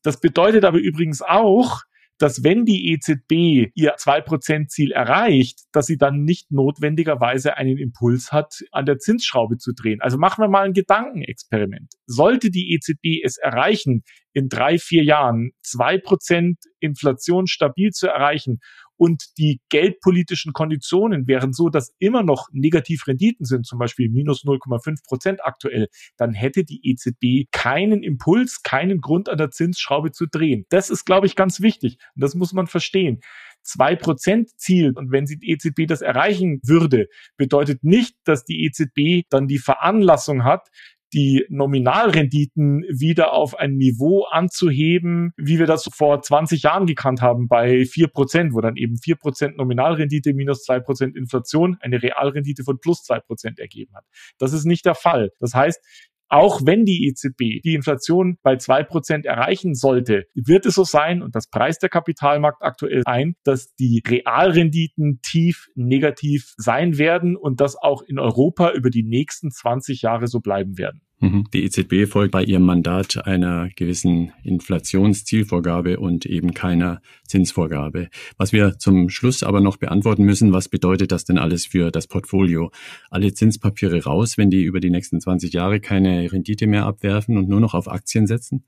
Das 0.03 0.19
bedeutet 0.19 0.65
aber 0.65 0.79
übrigens 0.79 1.21
auch, 1.21 1.81
dass 2.17 2.43
wenn 2.43 2.65
die 2.65 2.91
EZB 2.93 3.71
ihr 3.75 3.95
2%-Ziel 3.95 4.91
erreicht, 4.91 5.59
dass 5.71 5.85
sie 5.85 5.97
dann 5.97 6.23
nicht 6.23 6.51
notwendigerweise 6.51 7.57
einen 7.57 7.77
Impuls 7.77 8.31
hat, 8.31 8.63
an 8.71 8.85
der 8.85 8.97
Zinsschraube 8.97 9.57
zu 9.57 9.73
drehen. 9.73 10.01
Also 10.01 10.17
machen 10.17 10.41
wir 10.41 10.49
mal 10.49 10.65
ein 10.65 10.73
Gedankenexperiment. 10.73 11.93
Sollte 12.07 12.49
die 12.49 12.73
EZB 12.73 13.23
es 13.23 13.37
erreichen, 13.37 14.03
in 14.33 14.49
drei, 14.49 14.77
vier 14.77 15.03
Jahren 15.03 15.51
2% 15.65 16.55
Inflation 16.79 17.47
stabil 17.47 17.91
zu 17.91 18.07
erreichen 18.07 18.59
und 18.97 19.37
die 19.37 19.61
geldpolitischen 19.69 20.53
Konditionen 20.53 21.27
wären 21.27 21.53
so, 21.53 21.69
dass 21.69 21.93
immer 21.99 22.23
noch 22.23 22.49
Negativrenditen 22.51 23.45
sind, 23.45 23.65
zum 23.65 23.79
Beispiel 23.79 24.09
minus 24.09 24.43
0,5 24.43 25.05
Prozent 25.07 25.45
aktuell, 25.45 25.87
dann 26.17 26.33
hätte 26.33 26.63
die 26.63 26.81
EZB 26.83 27.49
keinen 27.51 28.03
Impuls, 28.03 28.63
keinen 28.63 28.99
Grund 28.99 29.29
an 29.29 29.37
der 29.37 29.51
Zinsschraube 29.51 30.11
zu 30.11 30.25
drehen. 30.25 30.65
Das 30.69 30.89
ist, 30.89 31.05
glaube 31.05 31.27
ich, 31.27 31.35
ganz 31.35 31.61
wichtig. 31.61 31.97
Und 32.15 32.23
das 32.23 32.35
muss 32.35 32.53
man 32.53 32.67
verstehen. 32.67 33.21
2% 33.65 34.55
Ziel 34.55 34.93
und 34.95 35.11
wenn 35.11 35.25
die 35.25 35.51
EZB 35.51 35.87
das 35.87 36.01
erreichen 36.01 36.59
würde, 36.63 37.07
bedeutet 37.35 37.83
nicht, 37.83 38.15
dass 38.23 38.45
die 38.45 38.65
EZB 38.65 39.27
dann 39.29 39.47
die 39.47 39.59
Veranlassung 39.59 40.43
hat, 40.43 40.69
die 41.13 41.45
Nominalrenditen 41.49 42.83
wieder 42.89 43.33
auf 43.33 43.55
ein 43.55 43.77
Niveau 43.77 44.23
anzuheben, 44.25 45.31
wie 45.37 45.59
wir 45.59 45.65
das 45.65 45.89
vor 45.93 46.21
20 46.21 46.63
Jahren 46.63 46.85
gekannt 46.85 47.21
haben 47.21 47.47
bei 47.47 47.81
4%, 47.81 48.53
wo 48.53 48.61
dann 48.61 48.75
eben 48.75 48.95
4% 48.95 49.55
Nominalrendite 49.55 50.33
minus 50.33 50.67
2% 50.67 51.15
Inflation 51.15 51.77
eine 51.79 52.01
Realrendite 52.01 52.63
von 52.63 52.79
plus 52.79 53.03
2% 53.09 53.59
ergeben 53.59 53.95
hat. 53.95 54.05
Das 54.37 54.53
ist 54.53 54.65
nicht 54.65 54.85
der 54.85 54.95
Fall. 54.95 55.31
Das 55.39 55.53
heißt, 55.53 55.81
auch 56.29 56.61
wenn 56.65 56.85
die 56.85 57.07
EZB 57.07 57.61
die 57.63 57.73
Inflation 57.73 58.37
bei 58.43 58.57
zwei 58.57 58.83
Prozent 58.83 59.25
erreichen 59.25 59.75
sollte, 59.75 60.25
wird 60.35 60.65
es 60.65 60.75
so 60.75 60.83
sein, 60.83 61.21
und 61.21 61.35
das 61.35 61.49
preist 61.49 61.81
der 61.81 61.89
Kapitalmarkt 61.89 62.61
aktuell 62.61 63.03
ein, 63.05 63.35
dass 63.43 63.73
die 63.75 64.01
Realrenditen 64.05 65.19
tief 65.21 65.67
negativ 65.75 66.53
sein 66.57 66.97
werden 66.97 67.35
und 67.35 67.61
das 67.61 67.75
auch 67.75 68.01
in 68.01 68.19
Europa 68.19 68.71
über 68.71 68.89
die 68.89 69.03
nächsten 69.03 69.51
20 69.51 70.01
Jahre 70.01 70.27
so 70.27 70.39
bleiben 70.39 70.77
werden. 70.77 71.01
Mhm. 71.19 71.45
Die 71.51 71.63
EZB 71.63 72.07
folgt 72.07 72.31
bei 72.31 72.43
ihrem 72.43 72.63
Mandat 72.63 73.25
einer 73.25 73.69
gewissen 73.75 74.33
Inflationszielvorgabe 74.43 75.99
und 75.99 76.27
eben 76.27 76.53
keiner 76.53 77.01
Zinsvorgabe. 77.27 78.09
Was 78.37 78.53
wir 78.53 78.77
zum 78.77 79.09
Schluss 79.09 79.41
aber 79.41 79.59
noch 79.59 79.77
beantworten 79.77 80.23
müssen, 80.23 80.53
was 80.53 80.69
bedeutet 80.69 81.11
das 81.11 81.25
denn 81.25 81.39
alles 81.39 81.65
für 81.65 81.89
das 81.89 82.05
Portfolio? 82.05 82.71
Alle 83.09 83.33
Zinspapiere 83.33 84.03
raus, 84.03 84.37
wenn 84.37 84.51
die 84.51 84.61
über 84.63 84.79
die 84.79 84.91
nächsten 84.91 85.19
20 85.19 85.53
Jahre 85.53 85.79
keine 85.79 86.31
Rendite 86.31 86.67
mehr 86.67 86.85
abwerfen 86.85 87.37
und 87.37 87.49
nur 87.49 87.61
noch 87.61 87.73
auf 87.73 87.87
Aktien 87.87 88.27
setzen? 88.27 88.63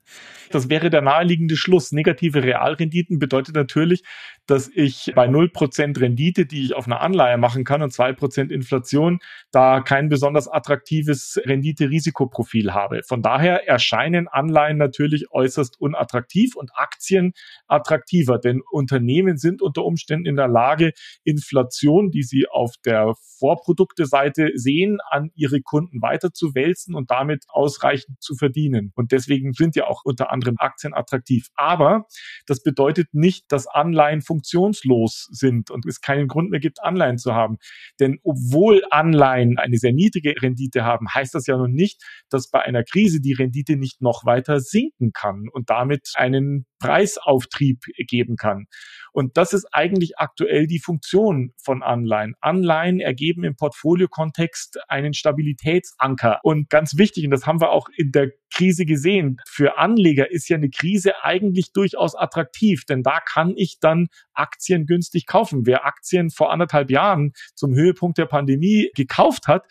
Das 0.49 0.69
wäre 0.69 0.89
der 0.89 1.01
naheliegende 1.01 1.55
Schluss. 1.55 1.91
Negative 1.91 2.43
Realrenditen 2.43 3.19
bedeutet 3.19 3.55
natürlich, 3.55 4.03
dass 4.47 4.71
ich 4.73 5.11
bei 5.13 5.27
0% 5.27 5.99
Rendite, 5.99 6.47
die 6.47 6.65
ich 6.65 6.75
auf 6.75 6.87
einer 6.87 7.01
Anleihe 7.01 7.37
machen 7.37 7.63
kann 7.63 7.83
und 7.83 7.93
2% 7.93 8.49
Inflation, 8.49 9.19
da 9.51 9.81
kein 9.81 10.09
besonders 10.09 10.47
attraktives 10.47 11.39
Rendite-Risiko 11.45 12.27
Risikoprofil 12.39 12.73
habe. 12.73 13.01
Von 13.03 13.21
daher 13.21 13.67
erscheinen 13.67 14.27
Anleihen 14.27 14.77
natürlich 14.77 15.31
äußerst 15.31 15.79
unattraktiv 15.79 16.55
und 16.55 16.71
Aktien 16.75 17.33
attraktiver, 17.67 18.39
denn 18.39 18.61
Unternehmen 18.71 19.37
sind 19.37 19.61
unter 19.61 19.83
Umständen 19.83 20.25
in 20.25 20.35
der 20.35 20.47
Lage, 20.47 20.91
Inflation, 21.23 22.11
die 22.11 22.23
sie 22.23 22.47
auf 22.47 22.73
der 22.85 23.13
Vorprodukteseite 23.39 24.51
sehen, 24.55 24.99
an 25.09 25.31
ihre 25.35 25.61
Kunden 25.61 26.01
weiterzuwälzen 26.01 26.95
und 26.95 27.11
damit 27.11 27.45
ausreichend 27.47 28.21
zu 28.21 28.35
verdienen. 28.35 28.91
Und 28.95 29.11
deswegen 29.11 29.53
sind 29.53 29.75
ja 29.75 29.87
auch 29.87 30.01
unter 30.03 30.31
anderem 30.31 30.55
Aktien 30.57 30.93
attraktiv. 30.93 31.47
Aber 31.55 32.05
das 32.45 32.61
bedeutet 32.63 33.07
nicht, 33.13 33.51
dass 33.51 33.67
Anleihen 33.67 34.21
funktionslos 34.21 35.27
sind 35.31 35.71
und 35.71 35.85
es 35.85 36.01
keinen 36.01 36.27
Grund 36.27 36.49
mehr 36.49 36.59
gibt, 36.59 36.81
Anleihen 36.83 37.17
zu 37.17 37.33
haben. 37.33 37.57
Denn 37.99 38.19
obwohl 38.23 38.83
Anleihen 38.89 39.57
eine 39.57 39.77
sehr 39.77 39.93
niedrige 39.93 40.35
Rendite 40.41 40.83
haben, 40.83 41.07
heißt 41.13 41.35
das 41.35 41.47
ja 41.47 41.57
noch 41.57 41.67
nicht, 41.67 42.03
dass 42.29 42.49
bei 42.49 42.61
einer 42.61 42.83
Krise 42.83 43.21
die 43.21 43.33
Rendite 43.33 43.75
nicht 43.75 44.01
noch 44.01 44.25
weiter 44.25 44.59
sinken 44.59 45.11
kann 45.13 45.47
und 45.51 45.69
damit 45.69 46.11
einen 46.15 46.65
Preisauftrieb 46.79 47.83
geben 48.07 48.35
kann. 48.37 48.65
Und 49.11 49.37
das 49.37 49.53
ist 49.53 49.67
eigentlich 49.73 50.17
aktuell 50.17 50.67
die 50.67 50.79
Funktion 50.79 51.53
von 51.61 51.83
Anleihen. 51.83 52.35
Anleihen 52.39 52.99
ergeben 52.99 53.43
im 53.43 53.55
Portfoliokontext 53.55 54.79
einen 54.87 55.13
Stabilitätsanker. 55.13 56.39
Und 56.43 56.69
ganz 56.69 56.97
wichtig, 56.97 57.25
und 57.25 57.31
das 57.31 57.45
haben 57.45 57.59
wir 57.59 57.71
auch 57.71 57.89
in 57.95 58.11
der 58.11 58.31
Krise 58.53 58.85
gesehen, 58.85 59.37
für 59.47 59.77
Anleger 59.77 60.31
ist 60.31 60.49
ja 60.49 60.57
eine 60.57 60.69
Krise 60.69 61.23
eigentlich 61.23 61.71
durchaus 61.71 62.15
attraktiv, 62.15 62.85
denn 62.85 63.03
da 63.03 63.19
kann 63.19 63.53
ich 63.55 63.77
dann 63.79 64.07
Aktien 64.33 64.85
günstig 64.85 65.25
kaufen. 65.27 65.65
Wer 65.65 65.85
Aktien 65.85 66.29
vor 66.29 66.51
anderthalb 66.51 66.89
Jahren 66.89 67.33
zum 67.55 67.75
Höhepunkt 67.75 68.17
der 68.17 68.25
Pandemie 68.25 68.89
gekauft 68.95 69.47
hat, 69.47 69.65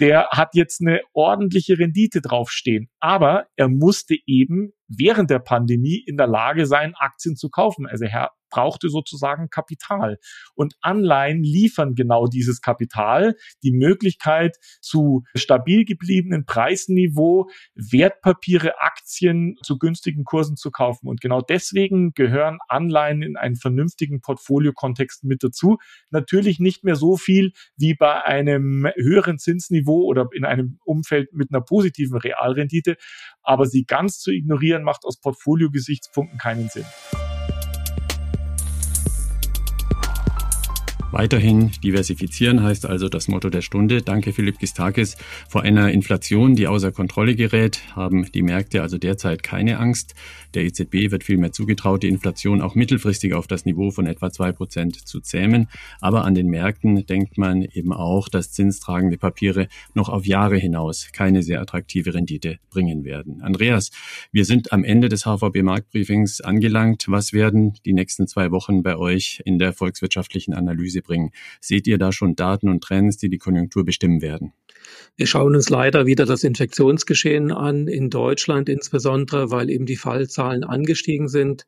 der 0.00 0.28
hat 0.30 0.54
jetzt 0.54 0.80
eine 0.80 1.00
ordentliche 1.12 1.78
Rendite 1.78 2.20
draufstehen. 2.20 2.88
Aber 3.00 3.46
er 3.56 3.68
musste 3.68 4.16
eben 4.26 4.72
während 4.86 5.30
der 5.30 5.40
Pandemie 5.40 6.02
in 6.06 6.16
der 6.16 6.26
Lage 6.26 6.66
sein, 6.66 6.94
Aktien 6.96 7.36
zu 7.36 7.50
kaufen. 7.50 7.86
Also 7.86 8.04
er 8.04 8.30
brauchte 8.50 8.88
sozusagen 8.88 9.50
Kapital. 9.50 10.18
Und 10.54 10.74
Anleihen 10.80 11.42
liefern 11.42 11.94
genau 11.94 12.26
dieses 12.26 12.60
Kapital, 12.60 13.34
die 13.62 13.72
Möglichkeit 13.72 14.56
zu 14.80 15.24
stabil 15.34 15.84
gebliebenen 15.84 16.44
Preisniveau 16.44 17.48
Wertpapiere, 17.74 18.80
Aktien 18.80 19.56
zu 19.62 19.78
günstigen 19.78 20.24
Kursen 20.24 20.56
zu 20.56 20.70
kaufen. 20.70 21.08
Und 21.08 21.20
genau 21.20 21.40
deswegen 21.40 22.12
gehören 22.12 22.58
Anleihen 22.68 23.22
in 23.22 23.36
einen 23.36 23.56
vernünftigen 23.56 24.20
Portfoliokontext 24.20 25.24
mit 25.24 25.42
dazu. 25.42 25.78
Natürlich 26.10 26.58
nicht 26.58 26.84
mehr 26.84 26.96
so 26.96 27.16
viel 27.16 27.52
wie 27.76 27.94
bei 27.94 28.24
einem 28.24 28.86
höheren 28.96 29.38
Zinsniveau 29.38 30.04
oder 30.04 30.28
in 30.32 30.44
einem 30.44 30.78
Umfeld 30.84 31.32
mit 31.32 31.52
einer 31.52 31.62
positiven 31.62 32.18
Realrendite. 32.18 32.96
Aber 33.42 33.66
sie 33.66 33.84
ganz 33.84 34.18
zu 34.18 34.30
ignorieren 34.30 34.82
macht 34.82 35.04
aus 35.04 35.20
Portfolio-Gesichtspunkten 35.20 36.38
keinen 36.38 36.68
Sinn. 36.68 36.84
Weiterhin 41.10 41.70
diversifizieren 41.82 42.62
heißt 42.62 42.84
also 42.84 43.08
das 43.08 43.28
Motto 43.28 43.48
der 43.48 43.62
Stunde. 43.62 44.02
Danke 44.02 44.34
Philipp 44.34 44.58
Gistakis. 44.58 45.16
Vor 45.48 45.62
einer 45.62 45.90
Inflation, 45.90 46.54
die 46.54 46.66
außer 46.66 46.92
Kontrolle 46.92 47.34
gerät, 47.34 47.80
haben 47.96 48.30
die 48.32 48.42
Märkte 48.42 48.82
also 48.82 48.98
derzeit 48.98 49.42
keine 49.42 49.78
Angst. 49.78 50.14
Der 50.52 50.64
EZB 50.64 51.10
wird 51.10 51.24
vielmehr 51.24 51.52
zugetraut, 51.52 52.02
die 52.02 52.08
Inflation 52.08 52.60
auch 52.60 52.74
mittelfristig 52.74 53.32
auf 53.32 53.46
das 53.46 53.64
Niveau 53.64 53.90
von 53.90 54.06
etwa 54.06 54.30
zwei 54.30 54.52
Prozent 54.52 54.96
zu 54.96 55.20
zähmen. 55.20 55.68
Aber 56.00 56.24
an 56.24 56.34
den 56.34 56.48
Märkten 56.48 57.06
denkt 57.06 57.38
man 57.38 57.62
eben 57.62 57.94
auch, 57.94 58.28
dass 58.28 58.52
zinstragende 58.52 59.16
Papiere 59.16 59.68
noch 59.94 60.10
auf 60.10 60.26
Jahre 60.26 60.56
hinaus 60.56 61.08
keine 61.12 61.42
sehr 61.42 61.60
attraktive 61.62 62.12
Rendite 62.12 62.58
bringen 62.70 63.04
werden. 63.04 63.40
Andreas, 63.40 63.90
wir 64.30 64.44
sind 64.44 64.72
am 64.72 64.84
Ende 64.84 65.08
des 65.08 65.24
HVB 65.24 65.62
Marktbriefings 65.62 66.42
angelangt. 66.42 67.06
Was 67.08 67.32
werden 67.32 67.74
die 67.86 67.94
nächsten 67.94 68.26
zwei 68.26 68.50
Wochen 68.50 68.82
bei 68.82 68.96
euch 68.96 69.40
in 69.46 69.58
der 69.58 69.72
volkswirtschaftlichen 69.72 70.52
Analyse 70.54 70.97
Sie 70.98 71.02
bringen. 71.02 71.30
Seht 71.60 71.86
ihr 71.86 71.98
da 71.98 72.12
schon 72.12 72.36
Daten 72.36 72.68
und 72.68 72.82
Trends, 72.82 73.16
die 73.16 73.28
die 73.28 73.38
Konjunktur 73.38 73.84
bestimmen 73.84 74.20
werden? 74.20 74.52
Wir 75.16 75.26
schauen 75.26 75.54
uns 75.54 75.68
leider 75.68 76.06
wieder 76.06 76.26
das 76.26 76.44
Infektionsgeschehen 76.44 77.52
an, 77.52 77.88
in 77.88 78.10
Deutschland 78.10 78.68
insbesondere, 78.68 79.50
weil 79.50 79.70
eben 79.70 79.86
die 79.86 79.96
Fallzahlen 79.96 80.64
angestiegen 80.64 81.28
sind. 81.28 81.66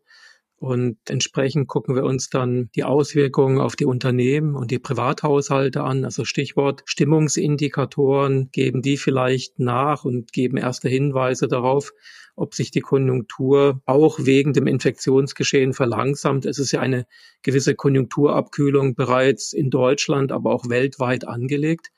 Und 0.60 0.98
entsprechend 1.08 1.68
gucken 1.68 1.96
wir 1.96 2.04
uns 2.04 2.28
dann 2.28 2.68
die 2.74 2.84
Auswirkungen 2.84 3.58
auf 3.58 3.76
die 3.76 3.86
Unternehmen 3.86 4.54
und 4.54 4.70
die 4.70 4.78
Privathaushalte 4.78 5.82
an. 5.82 6.04
Also 6.04 6.26
Stichwort 6.26 6.82
Stimmungsindikatoren, 6.84 8.50
geben 8.52 8.82
die 8.82 8.98
vielleicht 8.98 9.58
nach 9.58 10.04
und 10.04 10.34
geben 10.34 10.58
erste 10.58 10.90
Hinweise 10.90 11.48
darauf, 11.48 11.92
ob 12.36 12.54
sich 12.54 12.70
die 12.70 12.82
Konjunktur 12.82 13.80
auch 13.86 14.18
wegen 14.20 14.52
dem 14.52 14.66
Infektionsgeschehen 14.66 15.72
verlangsamt. 15.72 16.44
Es 16.44 16.58
ist 16.58 16.72
ja 16.72 16.80
eine 16.80 17.06
gewisse 17.40 17.74
Konjunkturabkühlung 17.74 18.94
bereits 18.94 19.54
in 19.54 19.70
Deutschland, 19.70 20.30
aber 20.30 20.52
auch 20.52 20.68
weltweit 20.68 21.26
angelegt. 21.26 21.90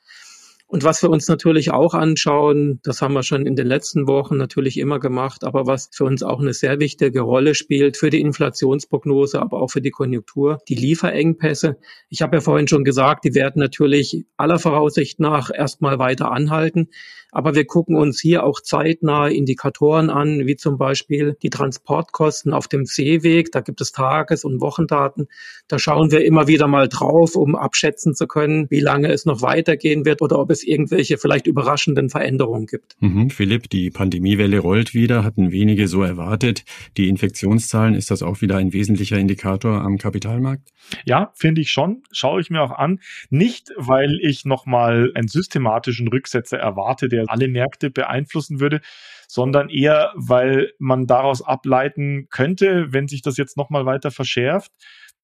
Und 0.73 0.83
was 0.83 1.03
wir 1.03 1.11
uns 1.11 1.27
natürlich 1.27 1.69
auch 1.69 1.93
anschauen, 1.93 2.79
das 2.81 3.03
haben 3.03 3.13
wir 3.13 3.21
schon 3.21 3.45
in 3.45 3.55
den 3.55 3.67
letzten 3.67 4.07
Wochen 4.07 4.37
natürlich 4.37 4.79
immer 4.79 4.97
gemacht, 4.97 5.43
aber 5.43 5.67
was 5.67 5.91
für 5.93 6.03
uns 6.03 6.23
auch 6.23 6.39
eine 6.39 6.51
sehr 6.51 6.79
wichtige 6.79 7.21
Rolle 7.21 7.53
spielt 7.53 7.95
für 7.95 8.09
die 8.09 8.21
Inflationsprognose, 8.21 9.39
aber 9.39 9.61
auch 9.61 9.69
für 9.69 9.81
die 9.81 9.91
Konjunktur, 9.91 10.57
die 10.67 10.73
Lieferengpässe. 10.73 11.77
Ich 12.09 12.23
habe 12.23 12.37
ja 12.37 12.41
vorhin 12.41 12.67
schon 12.67 12.83
gesagt, 12.83 13.23
die 13.23 13.35
werden 13.35 13.59
natürlich 13.59 14.25
aller 14.35 14.57
Voraussicht 14.57 15.19
nach 15.19 15.51
erstmal 15.53 15.99
weiter 15.99 16.31
anhalten. 16.31 16.87
Aber 17.35 17.55
wir 17.55 17.65
gucken 17.65 17.95
uns 17.95 18.21
hier 18.21 18.43
auch 18.43 18.61
zeitnah 18.61 19.27
Indikatoren 19.27 20.11
an, 20.11 20.45
wie 20.45 20.55
zum 20.55 20.77
Beispiel 20.77 21.35
die 21.41 21.49
Transportkosten 21.49 22.53
auf 22.53 22.67
dem 22.67 22.85
Seeweg. 22.85 23.51
Da 23.51 23.61
gibt 23.61 23.81
es 23.81 23.91
Tages- 23.91 24.45
und 24.45 24.61
Wochendaten. 24.61 25.27
Da 25.67 25.79
schauen 25.79 26.11
wir 26.11 26.23
immer 26.25 26.47
wieder 26.47 26.67
mal 26.67 26.87
drauf, 26.87 27.35
um 27.35 27.55
abschätzen 27.55 28.13
zu 28.13 28.27
können, 28.27 28.67
wie 28.69 28.81
lange 28.81 29.11
es 29.11 29.25
noch 29.25 29.41
weitergehen 29.41 30.05
wird 30.05 30.21
oder 30.21 30.37
ob 30.37 30.51
es 30.51 30.62
irgendwelche 30.67 31.17
vielleicht 31.17 31.47
überraschenden 31.47 32.09
Veränderungen 32.09 32.65
gibt. 32.65 32.95
Mhm, 32.99 33.29
Philipp, 33.29 33.69
die 33.69 33.89
Pandemiewelle 33.89 34.59
rollt 34.59 34.93
wieder, 34.93 35.23
hatten 35.23 35.51
wenige 35.51 35.87
so 35.87 36.03
erwartet. 36.03 36.63
Die 36.97 37.09
Infektionszahlen, 37.09 37.95
ist 37.95 38.11
das 38.11 38.23
auch 38.23 38.41
wieder 38.41 38.57
ein 38.57 38.73
wesentlicher 38.73 39.17
Indikator 39.17 39.81
am 39.81 39.97
Kapitalmarkt? 39.97 40.69
Ja, 41.05 41.31
finde 41.35 41.61
ich 41.61 41.71
schon. 41.71 42.03
Schaue 42.11 42.41
ich 42.41 42.49
mir 42.49 42.61
auch 42.61 42.71
an. 42.71 42.99
Nicht, 43.29 43.69
weil 43.77 44.19
ich 44.21 44.45
nochmal 44.45 45.11
einen 45.15 45.27
systematischen 45.27 46.07
Rücksetzer 46.07 46.57
erwarte, 46.57 47.07
der 47.07 47.25
alle 47.27 47.47
Märkte 47.47 47.89
beeinflussen 47.89 48.59
würde, 48.59 48.81
sondern 49.27 49.69
eher, 49.69 50.11
weil 50.15 50.73
man 50.77 51.07
daraus 51.07 51.41
ableiten 51.41 52.27
könnte, 52.29 52.87
wenn 52.93 53.07
sich 53.07 53.21
das 53.21 53.37
jetzt 53.37 53.57
nochmal 53.57 53.85
weiter 53.85 54.11
verschärft, 54.11 54.71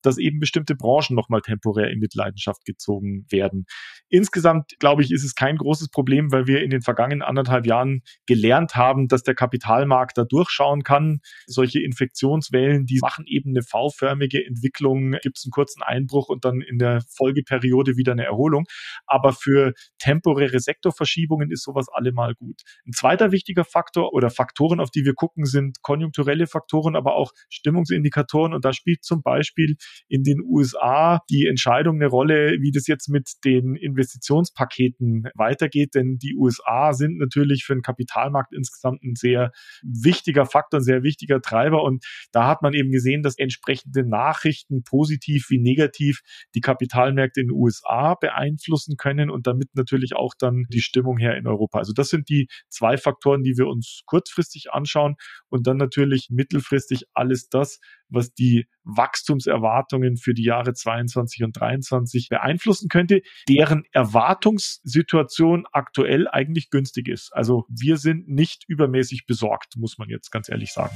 dass 0.02 0.18
eben 0.18 0.40
bestimmte 0.40 0.76
Branchen 0.76 1.16
nochmal 1.16 1.42
temporär 1.42 1.90
in 1.90 2.00
Mitleidenschaft 2.00 2.66
gezogen 2.66 3.26
werden. 3.30 3.66
Insgesamt, 4.10 4.74
glaube 4.80 5.04
ich, 5.04 5.12
ist 5.12 5.24
es 5.24 5.36
kein 5.36 5.58
großes 5.58 5.90
Problem, 5.90 6.32
weil 6.32 6.48
wir 6.48 6.64
in 6.64 6.70
den 6.70 6.82
vergangenen 6.82 7.22
anderthalb 7.22 7.66
Jahren 7.66 8.02
gelernt 8.26 8.76
haben, 8.76 9.08
dass 9.08 9.24
der 9.24 9.36
Kapitalmarkt 9.36 10.18
da 10.18 10.24
durchschauen 10.24 10.84
kann. 10.84 11.20
Solche 11.46 11.82
Infektionswellen, 11.82 12.86
die 12.86 13.00
machen 13.02 13.26
eben 13.28 13.52
eine 13.52 13.62
V-förmige 13.62 14.46
Entwicklung, 14.46 15.12
gibt 15.22 15.38
es 15.38 15.46
einen 15.46 15.52
kurzen 15.52 15.84
Einbruch 15.84 16.30
und 16.30 16.46
dann 16.46 16.62
in 16.62 16.78
der 16.78 17.02
Folgeperiode 17.16 17.98
wieder 17.98 18.14
eine 18.14 18.26
Erholung. 18.26 18.66
Aber 19.06 19.34
für 19.34 19.74
temporäre 20.00 20.60
Sektorverschiebungen 20.60 21.52
ist 21.52 21.64
sowas 21.64 21.88
allemal 21.92 22.34
gut. 22.36 22.62
Ein 22.86 22.94
zweiter 22.94 23.32
wichtiger 23.32 23.66
Faktor 23.66 24.14
oder 24.14 24.30
Faktoren, 24.30 24.80
auf 24.80 24.92
die 24.92 25.06
wir 25.06 25.14
gucken, 25.14 25.46
sind 25.46 25.82
konjunkturelle 25.82 26.48
Faktoren, 26.48 26.96
aber 26.96 27.16
auch 27.16 27.32
Stimmungsindikatoren. 27.50 28.54
Und 28.54 28.66
da 28.66 28.74
spielt 28.74 29.04
zum 29.04 29.22
Beispiel 29.22 29.76
in 30.08 30.24
den 30.24 30.42
USA 30.42 31.20
die 31.30 31.48
Entscheidung 31.48 31.96
eine 31.96 32.08
Rolle, 32.08 32.58
wie 32.62 32.72
das 32.72 32.88
jetzt 32.88 33.10
mit 33.10 33.32
den 33.46 33.76
Investitionspaketen 33.76 35.30
weitergeht, 35.36 35.96
denn 35.96 36.18
die 36.18 36.36
USA 36.36 36.94
sind 36.94 37.18
natürlich 37.18 37.64
für 37.64 37.74
den 37.74 37.82
Kapitalmarkt 37.82 38.54
insgesamt 38.54 39.04
ein 39.04 39.16
sehr 39.16 39.52
wichtiger 39.82 40.46
Faktor, 40.46 40.80
ein 40.80 40.84
sehr 40.84 41.04
wichtiger 41.04 41.42
Treiber 41.42 41.84
und 41.84 42.06
da 42.32 42.48
hat 42.48 42.62
man 42.62 42.74
eben 42.74 42.92
gesehen, 42.92 43.24
dass 43.24 43.38
entsprechende 43.38 44.08
Nachrichten 44.08 44.84
positiv 44.84 45.50
wie 45.50 45.60
negativ 45.60 46.22
die 46.56 46.62
Kapitalmärkte 46.62 47.42
in 47.42 47.48
den 47.48 47.56
USA 47.56 48.16
beeinflussen 48.16 48.98
können 48.98 49.30
und 49.30 49.48
damit 49.48 49.70
natürlich 49.74 50.16
auch 50.16 50.34
dann 50.38 50.66
die 50.70 50.82
Stimmung 50.82 51.18
her 51.18 51.38
in 51.38 51.48
Europa. 51.48 51.80
Also 51.80 51.94
das 51.94 52.10
sind 52.10 52.30
die 52.30 52.48
zwei 52.70 52.98
Faktoren, 52.98 53.44
die 53.44 53.58
wir 53.58 53.68
uns 53.68 54.02
kurzfristig 54.06 54.72
anschauen 54.72 55.16
und 55.50 55.68
dann 55.68 55.78
natürlich 55.78 56.28
mittelfristig 56.30 57.06
alles 57.14 57.50
das, 57.50 57.80
was 58.10 58.34
die 58.34 58.68
Wachstumserwartungen 58.84 60.18
für 60.18 60.34
die 60.34 60.44
Jahre 60.44 60.74
22 60.74 61.44
und 61.44 61.60
23 61.60 62.30
beeinflussen 62.30 62.90
könnte, 62.90 63.22
deren 63.48 63.84
Erwartungssituation 63.92 65.66
aktuell 65.72 66.28
eigentlich 66.28 66.70
günstig 66.70 67.08
ist. 67.08 67.32
Also 67.34 67.66
wir 67.70 67.98
sind 67.98 68.28
nicht 68.28 68.64
übermäßig 68.68 69.26
besorgt, 69.26 69.76
muss 69.78 69.98
man 69.98 70.10
jetzt 70.10 70.32
ganz 70.32 70.50
ehrlich 70.50 70.72
sagen. 70.72 70.96